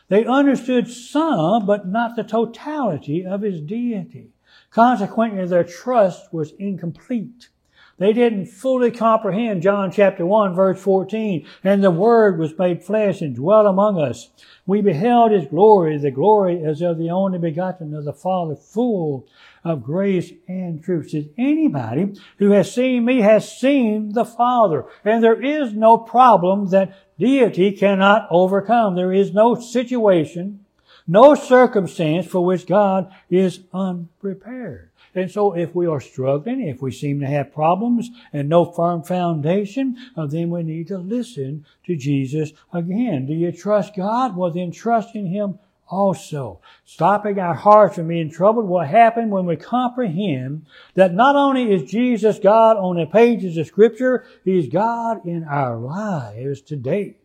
They 0.10 0.25
understood 0.25 0.88
some, 0.88 1.65
but 1.65 1.88
not 1.88 2.15
the 2.15 2.23
totality 2.23 3.25
of 3.25 3.41
His 3.41 3.62
deity. 3.62 4.32
Consequently, 4.69 5.45
their 5.47 5.63
trust 5.63 6.34
was 6.34 6.53
incomplete. 6.60 7.49
They 7.97 8.12
didn't 8.12 8.47
fully 8.47 8.89
comprehend 8.89 9.62
John 9.62 9.91
chapter 9.91 10.25
1 10.25 10.56
verse 10.56 10.82
14. 10.82 11.45
And 11.63 11.84
the 11.84 11.91
Word 11.91 12.39
was 12.39 12.58
made 12.58 12.84
flesh 12.84 13.21
and 13.21 13.36
dwelt 13.36 13.67
among 13.67 13.99
us. 13.99 14.29
We 14.65 14.82
beheld 14.82 15.32
His 15.32 15.45
glory, 15.45 15.97
the 15.97 16.12
glory 16.12 16.63
as 16.65 16.82
of 16.82 16.97
the 16.97 17.12
only 17.12 17.38
begotten 17.38 17.93
of 17.93 18.06
the 18.06 18.13
Father, 18.13 18.56
full 18.56 19.27
of 19.63 19.84
grace 19.84 20.32
and 20.47 20.84
truth. 20.84 21.12
Says 21.12 21.25
anybody 21.38 22.13
who 22.38 22.51
has 22.51 22.73
seen 22.73 23.06
me 23.06 23.21
has 23.21 23.58
seen 23.58 24.13
the 24.13 24.25
Father. 24.25 24.86
And 25.06 25.23
there 25.23 25.41
is 25.41 25.73
no 25.73 25.97
problem 25.97 26.69
that 26.69 26.95
deity 27.19 27.71
cannot 27.71 28.27
overcome. 28.32 28.95
There 28.95 29.13
is 29.13 29.34
no 29.34 29.56
situation, 29.56 30.65
no 31.08 31.36
circumstance 31.36 32.25
for 32.25 32.43
which 32.43 32.65
God 32.65 33.13
is 33.29 33.62
unprepared. 33.73 34.89
And 35.15 35.30
so 35.30 35.56
if 35.56 35.76
we 35.76 35.86
are 35.86 36.02
struggling, 36.02 36.62
if 36.62 36.82
we 36.82 36.91
seem 36.91 37.19
to 37.19 37.28
have 37.28 37.54
problems 37.54 38.10
and 38.32 38.49
no 38.49 38.65
firm 38.65 39.04
foundation, 39.04 39.97
uh, 40.17 40.26
then 40.26 40.49
we 40.49 40.63
need 40.63 40.88
to 40.88 40.97
listen 40.97 41.65
to 41.86 41.95
Jesus 41.95 42.52
again. 42.73 43.28
Do 43.28 43.34
you 43.34 43.52
trust 43.52 43.95
God? 43.95 44.36
Well, 44.36 44.52
then 44.52 44.71
trust 44.71 45.15
in 45.15 45.28
Him 45.28 45.60
also. 45.88 46.60
Stopping 46.86 47.39
our 47.39 47.54
hearts 47.54 47.95
from 47.95 48.08
being 48.08 48.32
troubled 48.32 48.67
will 48.67 48.82
happen 48.82 49.30
when 49.30 49.45
we 49.45 49.56
comprehend 49.56 50.65
that 50.95 51.13
not 51.13 51.36
only 51.36 51.71
is 51.71 51.89
Jesus 51.89 52.39
God 52.39 52.78
on 52.78 52.97
the 52.97 53.06
pages 53.06 53.58
of 53.58 53.67
Scripture, 53.67 54.26
He's 54.43 54.67
God 54.67 55.26
in 55.26 55.43
our 55.43 55.78
lives 55.78 56.62
today. 56.62 57.17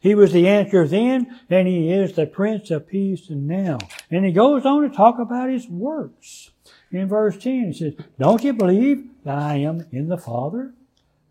He 0.00 0.14
was 0.14 0.32
the 0.32 0.48
answer 0.48 0.86
then, 0.86 1.40
and 1.50 1.68
He 1.68 1.92
is 1.92 2.12
the 2.12 2.26
Prince 2.26 2.70
of 2.70 2.86
Peace 2.86 3.28
now. 3.28 3.78
And 4.10 4.24
He 4.24 4.32
goes 4.32 4.64
on 4.64 4.88
to 4.88 4.94
talk 4.94 5.18
about 5.18 5.50
His 5.50 5.68
works. 5.68 6.50
In 6.90 7.08
verse 7.08 7.36
10, 7.36 7.66
He 7.66 7.72
says, 7.72 7.94
Don't 8.18 8.44
you 8.44 8.52
believe 8.52 9.08
that 9.24 9.38
I 9.38 9.56
am 9.56 9.86
in 9.92 10.08
the 10.08 10.18
Father, 10.18 10.72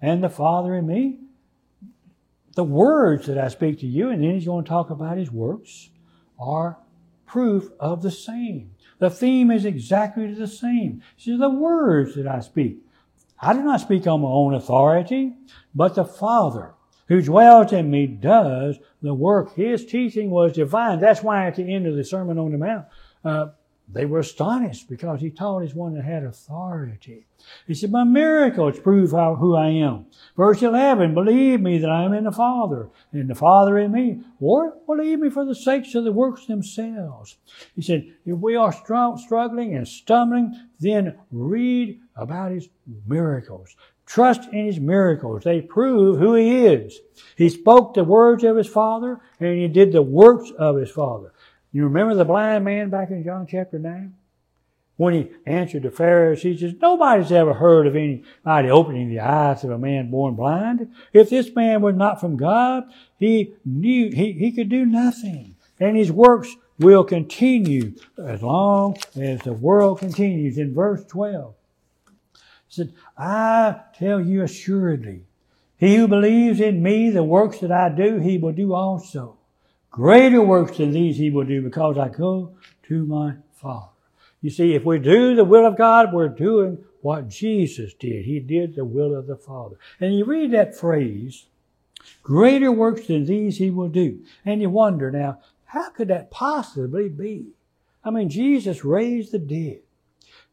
and 0.01 0.23
the 0.23 0.29
Father 0.29 0.75
in 0.75 0.87
me? 0.87 1.19
The 2.55 2.63
words 2.63 3.27
that 3.27 3.37
I 3.37 3.47
speak 3.49 3.79
to 3.79 3.87
you, 3.87 4.09
and 4.09 4.23
then 4.23 4.35
He's 4.35 4.45
going 4.45 4.63
to 4.63 4.69
talk 4.69 4.89
about 4.89 5.17
His 5.17 5.31
works 5.31 5.89
are 6.39 6.77
proof 7.25 7.69
of 7.79 8.01
the 8.01 8.11
same. 8.11 8.71
The 8.99 9.09
theme 9.09 9.51
is 9.51 9.65
exactly 9.65 10.33
the 10.33 10.47
same. 10.47 11.01
See, 11.17 11.37
the 11.37 11.49
words 11.49 12.15
that 12.15 12.27
I 12.27 12.39
speak. 12.39 12.77
I 13.39 13.53
do 13.53 13.61
not 13.61 13.81
speak 13.81 14.07
on 14.07 14.21
my 14.21 14.29
own 14.29 14.53
authority, 14.53 15.33
but 15.73 15.95
the 15.95 16.05
Father 16.05 16.73
who 17.07 17.21
dwells 17.21 17.71
in 17.71 17.91
me 17.91 18.07
does 18.07 18.77
the 19.01 19.13
work. 19.13 19.55
His 19.55 19.85
teaching 19.85 20.29
was 20.29 20.53
divine. 20.53 20.99
That's 20.99 21.21
why 21.21 21.47
at 21.47 21.55
the 21.55 21.73
end 21.73 21.85
of 21.87 21.95
the 21.95 22.03
Sermon 22.03 22.39
on 22.39 22.51
the 22.51 22.57
Mount, 22.57 22.85
uh, 23.23 23.47
they 23.87 24.05
were 24.05 24.19
astonished 24.19 24.89
because 24.89 25.21
he 25.21 25.29
taught 25.29 25.63
as 25.63 25.75
one 25.75 25.93
that 25.93 26.03
had 26.03 26.23
authority. 26.23 27.27
He 27.67 27.75
said, 27.75 27.91
My 27.91 28.03
miracles 28.03 28.79
prove 28.79 29.11
how, 29.11 29.35
who 29.35 29.55
I 29.55 29.69
am. 29.69 30.07
Verse 30.35 30.63
11, 30.63 31.13
believe 31.13 31.61
me 31.61 31.77
that 31.77 31.91
I 31.91 32.03
am 32.03 32.13
in 32.13 32.23
the 32.23 32.31
Father, 32.31 32.89
and 33.11 33.29
the 33.29 33.35
Father 33.35 33.77
in 33.77 33.91
me, 33.91 34.21
or 34.39 34.75
believe 34.87 35.19
me 35.19 35.29
for 35.29 35.45
the 35.45 35.53
sakes 35.53 35.93
of 35.93 36.03
the 36.03 36.11
works 36.11 36.47
themselves. 36.47 37.37
He 37.75 37.81
said, 37.81 38.11
if 38.25 38.37
we 38.39 38.55
are 38.55 38.73
struggling 38.73 39.75
and 39.75 39.87
stumbling, 39.87 40.59
then 40.79 41.19
read 41.31 42.01
about 42.15 42.51
his 42.51 42.69
miracles. 43.05 43.75
Trust 44.05 44.49
in 44.51 44.65
his 44.65 44.79
miracles. 44.79 45.43
They 45.43 45.61
prove 45.61 46.19
who 46.19 46.35
he 46.35 46.65
is. 46.65 46.99
He 47.35 47.49
spoke 47.49 47.93
the 47.93 48.03
words 48.03 48.43
of 48.43 48.55
his 48.55 48.67
Father, 48.67 49.19
and 49.39 49.59
he 49.59 49.67
did 49.67 49.91
the 49.91 50.01
works 50.01 50.51
of 50.57 50.77
his 50.77 50.91
Father. 50.91 51.33
You 51.75 51.83
remember 51.83 52.15
the 52.15 52.23
blind 52.23 52.63
man 52.63 52.89
back 52.89 53.09
in 53.11 53.21
John 53.25 53.45
chapter 53.51 53.77
9? 53.77 54.13
When 54.95 55.13
he 55.13 55.31
answered 55.45 55.83
the 55.83 55.91
Pharisees, 55.91 56.61
he 56.61 56.69
says, 56.69 56.79
nobody's 56.81 57.33
ever 57.33 57.53
heard 57.53 57.85
of 57.85 57.97
anybody 57.97 58.69
opening 58.69 59.09
the 59.09 59.19
eyes 59.19 59.61
of 59.65 59.71
a 59.71 59.77
man 59.77 60.09
born 60.09 60.35
blind. 60.35 60.95
If 61.11 61.29
this 61.29 61.53
man 61.53 61.81
was 61.81 61.97
not 61.97 62.21
from 62.21 62.37
God, 62.37 62.85
he 63.19 63.55
knew, 63.65 64.09
he, 64.09 64.31
he 64.31 64.53
could 64.53 64.69
do 64.69 64.85
nothing. 64.85 65.57
And 65.77 65.97
his 65.97 66.13
works 66.13 66.55
will 66.79 67.03
continue 67.03 67.95
as 68.17 68.41
long 68.41 68.95
as 69.19 69.41
the 69.41 69.51
world 69.51 69.99
continues. 69.99 70.57
In 70.57 70.73
verse 70.73 71.03
12, 71.03 71.55
he 72.35 72.41
said, 72.69 72.93
I 73.17 73.81
tell 73.99 74.21
you 74.21 74.43
assuredly, 74.43 75.23
he 75.75 75.97
who 75.97 76.07
believes 76.07 76.61
in 76.61 76.81
me, 76.81 77.09
the 77.09 77.21
works 77.21 77.59
that 77.59 77.73
I 77.73 77.89
do, 77.89 78.19
he 78.19 78.37
will 78.37 78.53
do 78.53 78.73
also 78.73 79.39
Greater 79.95 80.41
works 80.41 80.75
than 80.75 80.91
these 80.91 81.15
he 81.15 81.29
will 81.29 81.45
do 81.45 81.61
because 81.61 81.97
I 81.97 82.09
go 82.09 82.51
to 82.89 83.05
my 83.05 83.35
Father. 83.53 83.93
You 84.41 84.49
see, 84.49 84.73
if 84.75 84.83
we 84.83 84.99
do 84.99 85.35
the 85.35 85.45
will 85.45 85.65
of 85.65 85.77
God, 85.77 86.11
we're 86.11 86.27
doing 86.27 86.83
what 87.01 87.29
Jesus 87.29 87.93
did. 87.93 88.25
He 88.25 88.41
did 88.41 88.75
the 88.75 88.83
will 88.83 89.15
of 89.15 89.25
the 89.25 89.37
Father. 89.37 89.77
And 90.01 90.17
you 90.17 90.25
read 90.25 90.51
that 90.51 90.77
phrase, 90.77 91.45
greater 92.23 92.73
works 92.73 93.07
than 93.07 93.25
these 93.25 93.57
he 93.57 93.69
will 93.69 93.87
do. 93.87 94.19
And 94.43 94.61
you 94.61 94.69
wonder 94.69 95.09
now, 95.11 95.39
how 95.63 95.91
could 95.91 96.09
that 96.09 96.29
possibly 96.29 97.07
be? 97.07 97.53
I 98.03 98.09
mean, 98.09 98.27
Jesus 98.27 98.83
raised 98.83 99.31
the 99.31 99.39
dead. 99.39 99.79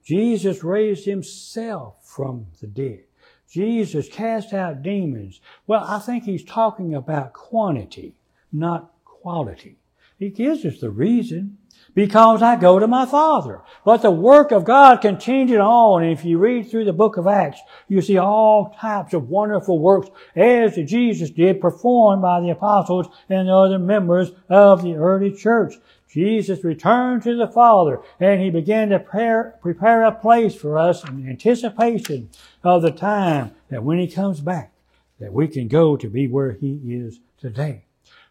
Jesus 0.04 0.62
raised 0.62 1.04
himself 1.04 1.96
from 2.04 2.46
the 2.60 2.68
dead. 2.68 3.02
Jesus 3.50 4.08
cast 4.08 4.52
out 4.52 4.84
demons. 4.84 5.40
Well, 5.66 5.82
I 5.84 5.98
think 5.98 6.24
he's 6.24 6.44
talking 6.44 6.94
about 6.94 7.32
quantity, 7.32 8.14
not 8.52 8.91
quality. 9.22 9.78
He 10.18 10.28
gives 10.28 10.64
us 10.64 10.80
the 10.80 10.90
reason. 10.90 11.58
Because 11.94 12.42
I 12.42 12.56
go 12.56 12.78
to 12.78 12.86
my 12.86 13.04
Father. 13.04 13.60
But 13.84 14.00
the 14.00 14.10
work 14.10 14.50
of 14.50 14.64
God 14.64 15.02
continued 15.02 15.60
on. 15.60 16.02
And 16.02 16.12
if 16.12 16.24
you 16.24 16.38
read 16.38 16.70
through 16.70 16.86
the 16.86 16.92
book 16.92 17.18
of 17.18 17.26
Acts, 17.26 17.60
you 17.86 18.00
see 18.00 18.16
all 18.16 18.74
types 18.80 19.12
of 19.12 19.28
wonderful 19.28 19.78
works 19.78 20.08
as 20.34 20.76
Jesus 20.76 21.30
did 21.30 21.60
performed 21.60 22.22
by 22.22 22.40
the 22.40 22.50
apostles 22.50 23.08
and 23.28 23.48
the 23.48 23.54
other 23.54 23.78
members 23.78 24.32
of 24.48 24.82
the 24.82 24.94
early 24.94 25.32
church. 25.32 25.74
Jesus 26.08 26.64
returned 26.64 27.22
to 27.24 27.36
the 27.36 27.48
Father 27.48 28.00
and 28.20 28.40
he 28.40 28.50
began 28.50 28.90
to 28.90 28.98
prepare, 28.98 29.58
prepare 29.60 30.04
a 30.04 30.12
place 30.12 30.54
for 30.54 30.78
us 30.78 31.06
in 31.06 31.28
anticipation 31.28 32.30
of 32.62 32.82
the 32.82 32.92
time 32.92 33.52
that 33.68 33.82
when 33.82 33.98
he 33.98 34.06
comes 34.06 34.40
back, 34.40 34.72
that 35.18 35.32
we 35.32 35.48
can 35.48 35.68
go 35.68 35.96
to 35.96 36.08
be 36.08 36.26
where 36.26 36.52
he 36.52 36.80
is 36.84 37.20
today. 37.38 37.84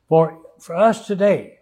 For 0.08 0.41
for 0.62 0.76
us 0.76 1.08
today, 1.08 1.60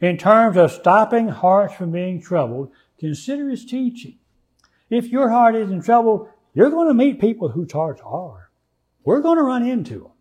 in 0.00 0.16
terms 0.16 0.56
of 0.56 0.72
stopping 0.72 1.28
hearts 1.28 1.74
from 1.74 1.92
being 1.92 2.20
troubled, 2.20 2.72
consider 2.98 3.48
his 3.48 3.64
teaching. 3.64 4.18
If 4.88 5.08
your 5.08 5.30
heart 5.30 5.54
is 5.54 5.70
in 5.70 5.82
trouble, 5.82 6.30
you're 6.54 6.70
going 6.70 6.88
to 6.88 6.94
meet 6.94 7.20
people 7.20 7.50
whose 7.50 7.72
hearts 7.72 8.00
are. 8.04 8.50
We're 9.04 9.20
going 9.20 9.36
to 9.36 9.44
run 9.44 9.66
into 9.66 10.00
them. 10.00 10.12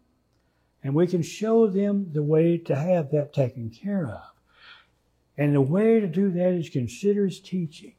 And 0.83 0.93
we 0.93 1.07
can 1.07 1.21
show 1.21 1.67
them 1.67 2.11
the 2.13 2.23
way 2.23 2.57
to 2.57 2.75
have 2.75 3.11
that 3.11 3.33
taken 3.33 3.69
care 3.69 4.07
of. 4.07 4.21
And 5.37 5.55
the 5.55 5.61
way 5.61 5.99
to 5.99 6.07
do 6.07 6.29
that 6.31 6.53
is 6.53 6.69
consider 6.69 7.25
his 7.25 7.39
teaching. 7.39 7.95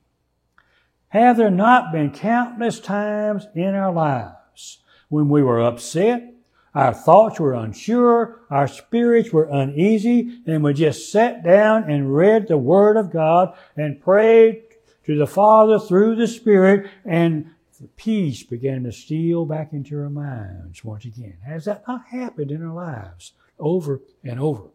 Have 1.09 1.39
there 1.39 1.51
not 1.51 1.93
been 1.93 2.13
countless 2.13 2.79
times 2.79 3.47
in 3.55 3.75
our 3.75 3.93
lives 3.93 4.79
when 5.09 5.29
we 5.29 5.43
were 5.43 5.61
upset, 5.61 6.35
our 6.75 6.95
thoughts 6.95 7.41
were 7.41 7.55
unsure. 7.55 8.41
Our 8.51 8.69
spirits 8.69 9.33
were 9.33 9.49
uneasy. 9.51 10.41
And 10.47 10.63
we 10.63 10.73
just 10.75 11.11
sat 11.11 11.43
down 11.43 11.91
and 11.91 12.15
read 12.15 12.49
the 12.49 12.59
Word 12.59 12.97
of 12.97 13.11
God 13.11 13.55
and 13.77 14.01
prayed 14.01 14.63
to 15.07 15.19
the 15.19 15.27
Father 15.27 15.79
through 15.79 16.17
the 16.17 16.29
Spirit 16.29 16.91
and 17.05 17.51
peace 17.97 18.43
began 18.43 18.85
to 18.85 18.93
steal 18.93 19.47
back 19.47 19.73
into 19.73 19.99
our 19.99 20.11
minds 20.11 20.85
once 20.85 21.05
again. 21.05 21.39
Has 21.47 21.65
that 21.65 21.85
not 21.89 22.07
happened 22.09 22.51
in 22.51 22.65
our 22.65 22.75
lives 22.75 23.33
over 23.59 24.03
and 24.23 24.39
over? 24.39 24.71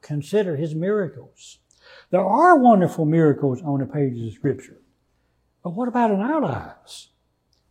Consider 0.00 0.56
His 0.56 0.74
miracles. 0.74 1.58
There 2.10 2.24
are 2.24 2.56
wonderful 2.56 3.04
miracles 3.04 3.60
on 3.62 3.80
the 3.80 3.86
pages 3.86 4.28
of 4.28 4.34
Scripture. 4.34 4.78
But 5.62 5.70
what 5.70 5.88
about 5.88 6.10
in 6.10 6.20
our 6.20 6.40
lives? 6.40 7.08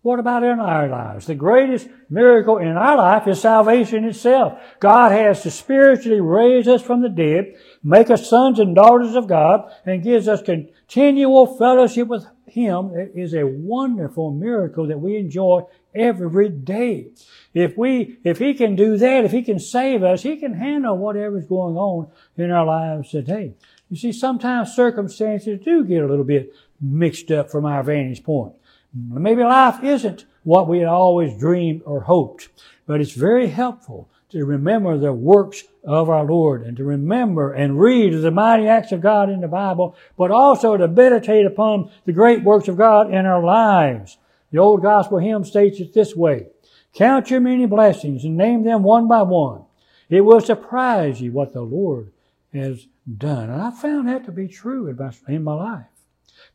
What 0.04 0.20
about 0.20 0.44
in 0.44 0.60
our 0.60 0.88
lives? 0.88 1.28
The 1.28 1.36
greatest 1.36 1.88
miracle 2.10 2.58
in 2.58 2.70
our 2.70 2.98
life 2.98 3.28
is 3.28 3.40
salvation 3.40 4.04
itself. 4.04 4.60
God 4.80 5.12
has 5.12 5.44
to 5.44 5.52
spiritually 5.52 6.20
raise 6.20 6.68
us 6.68 6.82
from 6.82 7.04
the 7.04 7.10
dead, 7.10 7.54
make 7.84 8.10
us 8.10 8.28
sons 8.28 8.58
and 8.58 8.76
daughters 8.76 9.14
of 9.14 9.28
God, 9.28 9.72
and 9.86 10.04
gives 10.04 10.28
us 10.28 10.42
continual 10.42 11.56
fellowship 11.56 12.08
with 12.08 12.26
Him. 12.48 12.92
It 12.96 13.12
is 13.14 13.36
a 13.36 13.46
wonderful 13.46 14.32
miracle 14.32 14.88
that 14.88 15.00
we 15.00 15.18
enjoy 15.18 15.62
every 15.94 16.50
day. 16.50 17.10
If 17.54 17.78
we, 17.78 18.18
if 18.24 18.40
He 18.40 18.56
can 18.56 18.76
do 18.76 18.98
that, 18.98 19.24
if 19.24 19.32
He 19.32 19.44
can 19.44 19.60
save 19.60 20.02
us, 20.02 20.24
He 20.24 20.38
can 20.38 20.56
handle 20.56 20.98
whatever's 20.98 21.46
going 21.46 21.76
on 21.78 22.08
in 22.38 22.50
our 22.50 22.66
lives 22.66 23.12
today. 23.12 23.54
You 23.92 23.98
see, 23.98 24.14
sometimes 24.14 24.74
circumstances 24.74 25.60
do 25.64 25.84
get 25.84 26.02
a 26.02 26.08
little 26.08 26.24
bit 26.24 26.56
mixed 26.82 27.30
up 27.30 27.52
from 27.52 27.66
our 27.66 27.84
vantage 27.84 28.24
point. 28.24 28.54
Maybe 28.94 29.44
life 29.44 29.84
isn't 29.84 30.26
what 30.44 30.68
we 30.68 30.80
had 30.80 30.88
always 30.88 31.38
dreamed 31.38 31.82
or 31.86 32.02
hoped, 32.02 32.50
but 32.86 33.00
it's 33.00 33.14
very 33.14 33.48
helpful 33.48 34.10
to 34.30 34.46
remember 34.46 34.98
the 34.98 35.14
works 35.14 35.64
of 35.84 36.10
our 36.10 36.24
Lord 36.24 36.64
and 36.64 36.78
to 36.78 36.84
remember 36.84 37.54
and 37.54 37.80
read 37.80 38.14
the 38.14 38.32
mighty 38.32 38.68
acts 38.68 38.92
of 38.92 39.02
God 39.02 39.30
in 39.30 39.42
the 39.42 39.48
Bible, 39.48 39.96
but 40.18 40.32
also 40.32 40.78
to 40.78 40.88
meditate 40.88 41.46
upon 41.46 41.92
the 42.06 42.14
great 42.14 42.44
works 42.44 42.68
of 42.68 42.78
God 42.78 43.14
in 43.14 43.26
our 43.26 43.44
lives. 43.44 44.18
The 44.52 44.58
old 44.58 44.82
gospel 44.82 45.20
hymn 45.20 45.44
states 45.44 45.80
it 45.80 45.94
this 45.94 46.16
way. 46.16 46.48
Count 46.94 47.30
your 47.30 47.40
many 47.40 47.66
blessings 47.66 48.24
and 48.24 48.36
name 48.36 48.64
them 48.64 48.84
one 48.84 49.08
by 49.08 49.22
one. 49.22 49.64
It 50.10 50.22
will 50.22 50.42
surprise 50.42 51.22
you 51.22 51.32
what 51.32 51.54
the 51.54 51.62
Lord 51.62 52.12
has 52.54 52.88
done. 53.18 53.50
And 53.50 53.62
I 53.62 53.72
found 53.72 54.10
that 54.10 54.26
to 54.26 54.32
be 54.32 54.48
true 54.48 54.88
in 54.88 54.98
my, 54.98 55.14
in 55.28 55.44
my 55.44 55.54
life. 55.54 55.86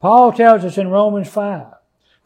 Paul 0.01 0.33
tells 0.33 0.65
us 0.65 0.77
in 0.77 0.89
Romans 0.89 1.29
5, 1.29 1.67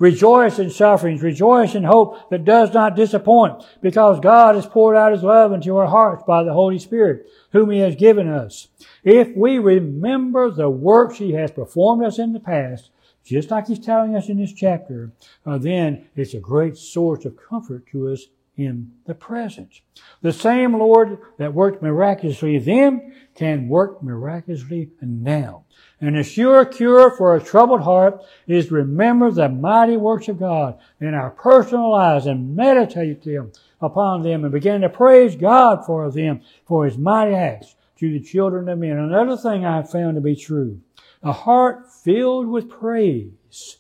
Rejoice 0.01 0.59
in 0.59 0.71
sufferings. 0.71 1.23
Rejoice 1.23 1.75
in 1.75 1.85
hope 1.85 2.31
that 2.31 2.47
does 2.47 2.73
not 2.73 2.97
disappoint 2.97 3.63
because 3.83 4.19
God 4.19 4.55
has 4.55 4.67
poured 4.67 4.97
out 4.97 5.13
His 5.13 5.23
love 5.23 5.53
into 5.53 5.77
our 5.77 5.87
hearts 5.87 6.25
by 6.27 6.43
the 6.43 6.55
Holy 6.55 6.79
Spirit 6.79 7.27
whom 7.53 7.71
He 7.71 7.79
has 7.81 7.95
given 7.95 8.27
us. 8.27 8.69
If 9.05 9.37
we 9.37 9.59
remember 9.59 10.51
the 10.51 10.71
works 10.71 11.19
He 11.19 11.33
has 11.33 11.51
performed 11.51 12.03
us 12.03 12.19
in 12.19 12.33
the 12.33 12.41
past, 12.41 12.91
just 13.25 13.51
like 13.51 13.69
He's 13.69 13.79
telling 13.79 14.17
us 14.17 14.31
in 14.31 14.39
this 14.39 14.55
chapter, 14.55 15.13
uh, 15.45 15.59
then 15.59 16.09
it's 16.17 16.33
a 16.33 16.41
great 16.41 16.79
source 16.79 17.27
of 17.27 17.37
comfort 17.37 17.87
to 17.93 18.09
us 18.09 18.25
in 18.61 18.93
the 19.07 19.15
presence. 19.15 19.81
The 20.23 20.33
same 20.33 20.79
Lord 20.79 21.19
that 21.39 21.55
worked 21.55 21.83
miraculously 21.83 22.59
then 22.59 23.15
can 23.35 23.69
work 23.69 24.03
miraculously 24.03 24.91
now. 25.01 25.65
And 26.01 26.17
a 26.17 26.23
sure 26.23 26.65
cure 26.65 27.11
for 27.11 27.35
a 27.35 27.43
troubled 27.43 27.83
heart 27.83 28.23
is 28.47 28.69
to 28.69 28.75
remember 28.75 29.31
the 29.31 29.49
mighty 29.49 29.97
works 29.97 30.29
of 30.29 30.39
God 30.39 30.79
in 31.01 31.15
our 31.15 31.31
personal 31.31 31.91
lives 31.91 32.27
and 32.27 32.55
meditate 32.55 33.23
them 33.23 33.53
upon 33.81 34.23
them 34.23 34.45
and 34.45 34.53
begin 34.53 34.83
to 34.83 34.89
praise 34.89 35.37
God 35.37 35.85
for 35.87 36.11
them, 36.11 36.43
for 36.67 36.85
His 36.85 36.99
mighty 36.99 37.35
acts 37.35 37.77
to 37.99 38.13
the 38.13 38.25
children 38.25 38.69
of 38.69 38.79
men. 38.79 38.97
Another 38.97 39.37
thing 39.37 39.65
I 39.65 39.77
have 39.77 39.91
found 39.91 40.17
to 40.17 40.21
be 40.21 40.37
true, 40.37 40.81
a 41.23 41.33
heart 41.33 41.91
filled 41.93 42.49
with 42.49 42.71
praise 42.71 43.77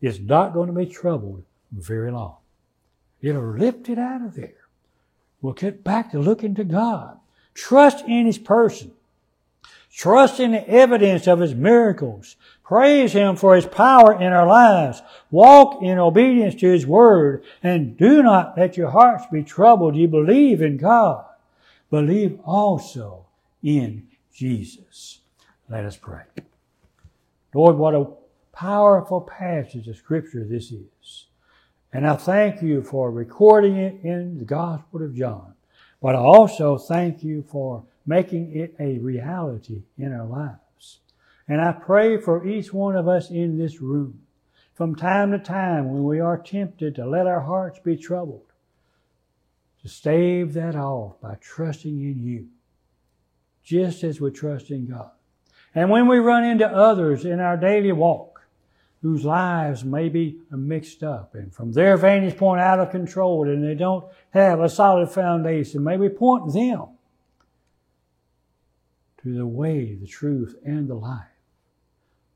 is 0.00 0.20
not 0.20 0.54
going 0.54 0.66
to 0.66 0.72
be 0.72 0.86
troubled 0.86 1.44
very 1.72 2.10
long. 2.10 2.39
It'll 3.22 3.52
lift 3.52 3.88
it 3.88 3.98
out 3.98 4.22
of 4.22 4.34
there. 4.34 4.54
We'll 5.42 5.52
get 5.54 5.84
back 5.84 6.12
to 6.12 6.18
looking 6.18 6.54
to 6.56 6.64
God. 6.64 7.18
Trust 7.54 8.04
in 8.06 8.26
His 8.26 8.38
person. 8.38 8.92
Trust 9.92 10.38
in 10.38 10.52
the 10.52 10.68
evidence 10.68 11.26
of 11.26 11.40
His 11.40 11.54
miracles. 11.54 12.36
Praise 12.62 13.12
Him 13.12 13.36
for 13.36 13.56
His 13.56 13.66
power 13.66 14.12
in 14.20 14.32
our 14.32 14.46
lives. 14.46 15.02
Walk 15.30 15.82
in 15.82 15.98
obedience 15.98 16.54
to 16.56 16.70
His 16.70 16.86
Word. 16.86 17.42
And 17.62 17.96
do 17.96 18.22
not 18.22 18.56
let 18.56 18.76
your 18.76 18.90
hearts 18.90 19.24
be 19.32 19.42
troubled. 19.42 19.96
You 19.96 20.08
believe 20.08 20.62
in 20.62 20.76
God. 20.76 21.24
Believe 21.90 22.38
also 22.44 23.26
in 23.62 24.06
Jesus. 24.32 25.20
Let 25.68 25.84
us 25.84 25.96
pray. 25.96 26.22
Lord, 27.52 27.76
what 27.76 27.94
a 27.94 28.06
powerful 28.52 29.20
passage 29.20 29.88
of 29.88 29.96
Scripture 29.96 30.44
this 30.44 30.70
is. 30.70 31.26
And 31.92 32.06
I 32.06 32.14
thank 32.14 32.62
you 32.62 32.82
for 32.82 33.10
recording 33.10 33.76
it 33.76 34.00
in 34.04 34.38
the 34.38 34.44
Gospel 34.44 35.02
of 35.02 35.14
John. 35.14 35.54
But 36.00 36.14
I 36.14 36.18
also 36.18 36.78
thank 36.78 37.24
you 37.24 37.42
for 37.42 37.84
making 38.06 38.56
it 38.56 38.74
a 38.78 38.98
reality 38.98 39.82
in 39.98 40.12
our 40.12 40.26
lives. 40.26 41.00
And 41.48 41.60
I 41.60 41.72
pray 41.72 42.16
for 42.16 42.46
each 42.46 42.72
one 42.72 42.94
of 42.94 43.08
us 43.08 43.30
in 43.30 43.58
this 43.58 43.80
room 43.80 44.20
from 44.72 44.94
time 44.94 45.32
to 45.32 45.38
time 45.38 45.92
when 45.92 46.04
we 46.04 46.20
are 46.20 46.38
tempted 46.38 46.94
to 46.94 47.06
let 47.06 47.26
our 47.26 47.40
hearts 47.40 47.80
be 47.80 47.96
troubled, 47.96 48.52
to 49.82 49.88
stave 49.88 50.54
that 50.54 50.76
off 50.76 51.20
by 51.20 51.34
trusting 51.40 52.00
in 52.00 52.22
you, 52.22 52.46
just 53.64 54.04
as 54.04 54.20
we 54.20 54.30
trust 54.30 54.70
in 54.70 54.86
God. 54.86 55.10
And 55.74 55.90
when 55.90 56.06
we 56.06 56.18
run 56.18 56.44
into 56.44 56.66
others 56.66 57.24
in 57.24 57.40
our 57.40 57.56
daily 57.56 57.92
walk, 57.92 58.29
whose 59.02 59.24
lives 59.24 59.82
may 59.84 60.08
be 60.08 60.40
mixed 60.50 61.02
up 61.02 61.34
and 61.34 61.54
from 61.54 61.72
their 61.72 61.96
vantage 61.96 62.36
point 62.36 62.60
out 62.60 62.78
of 62.78 62.90
control 62.90 63.48
and 63.48 63.64
they 63.64 63.74
don't 63.74 64.04
have 64.30 64.60
a 64.60 64.68
solid 64.68 65.10
foundation. 65.10 65.82
May 65.82 65.96
we 65.96 66.08
point 66.08 66.52
them 66.52 66.86
to 69.22 69.34
the 69.34 69.46
way, 69.46 69.94
the 69.94 70.06
truth, 70.06 70.54
and 70.64 70.88
the 70.88 70.94
life. 70.94 71.24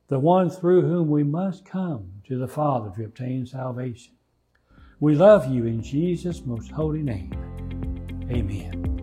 The 0.08 0.18
one 0.18 0.50
through 0.50 0.82
whom 0.82 1.08
we 1.08 1.22
must 1.22 1.64
come 1.64 2.12
to 2.28 2.38
the 2.38 2.48
Father 2.48 2.90
to 2.96 3.04
obtain 3.04 3.46
salvation. 3.46 4.12
We 5.00 5.14
love 5.14 5.52
you 5.52 5.66
in 5.66 5.82
Jesus' 5.82 6.44
most 6.44 6.70
holy 6.70 7.02
name. 7.02 7.32
Amen. 8.30 8.94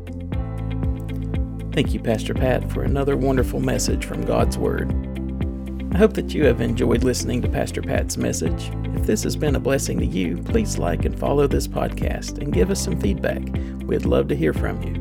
Thank 1.74 1.94
you, 1.94 2.00
Pastor 2.00 2.34
Pat, 2.34 2.72
for 2.72 2.84
another 2.84 3.16
wonderful 3.16 3.60
message 3.60 4.06
from 4.06 4.22
God's 4.22 4.58
Word. 4.58 5.11
I 5.94 5.98
hope 5.98 6.14
that 6.14 6.34
you 6.34 6.46
have 6.46 6.62
enjoyed 6.62 7.04
listening 7.04 7.42
to 7.42 7.50
Pastor 7.50 7.82
Pat's 7.82 8.16
message. 8.16 8.72
If 8.96 9.06
this 9.06 9.24
has 9.24 9.36
been 9.36 9.58
a 9.58 9.60
blessing 9.60 10.00
to 10.00 10.06
you, 10.06 10.38
please 10.38 10.78
like 10.78 11.04
and 11.04 11.20
follow 11.20 11.48
this 11.48 11.68
podcast 11.68 12.38
and 12.38 12.54
give 12.54 12.72
us 12.72 12.82
some 12.82 12.98
feedback. 13.00 13.42
We'd 13.86 14.06
love 14.06 14.30
to 14.30 14.36
hear 14.36 14.54
from 14.54 14.82
you. 14.82 14.96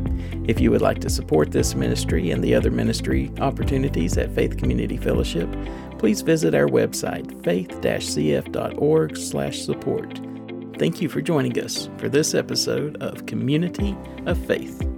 If 0.48 0.58
you 0.58 0.72
would 0.72 0.82
like 0.82 0.98
to 1.02 1.08
support 1.08 1.52
this 1.52 1.76
ministry 1.76 2.32
and 2.32 2.42
the 2.42 2.56
other 2.56 2.72
ministry 2.72 3.30
opportunities 3.38 4.18
at 4.18 4.34
Faith 4.34 4.56
Community 4.56 4.96
Fellowship, 4.96 5.48
please 5.96 6.22
visit 6.22 6.56
our 6.56 6.66
website, 6.66 7.40
faith-cf.org/support. 7.44 10.20
Thank 10.76 11.00
you 11.00 11.08
for 11.08 11.20
joining 11.20 11.56
us 11.60 11.88
for 11.98 12.08
this 12.08 12.34
episode 12.34 13.00
of 13.00 13.26
Community 13.26 13.96
of 14.26 14.36
Faith. 14.38 14.89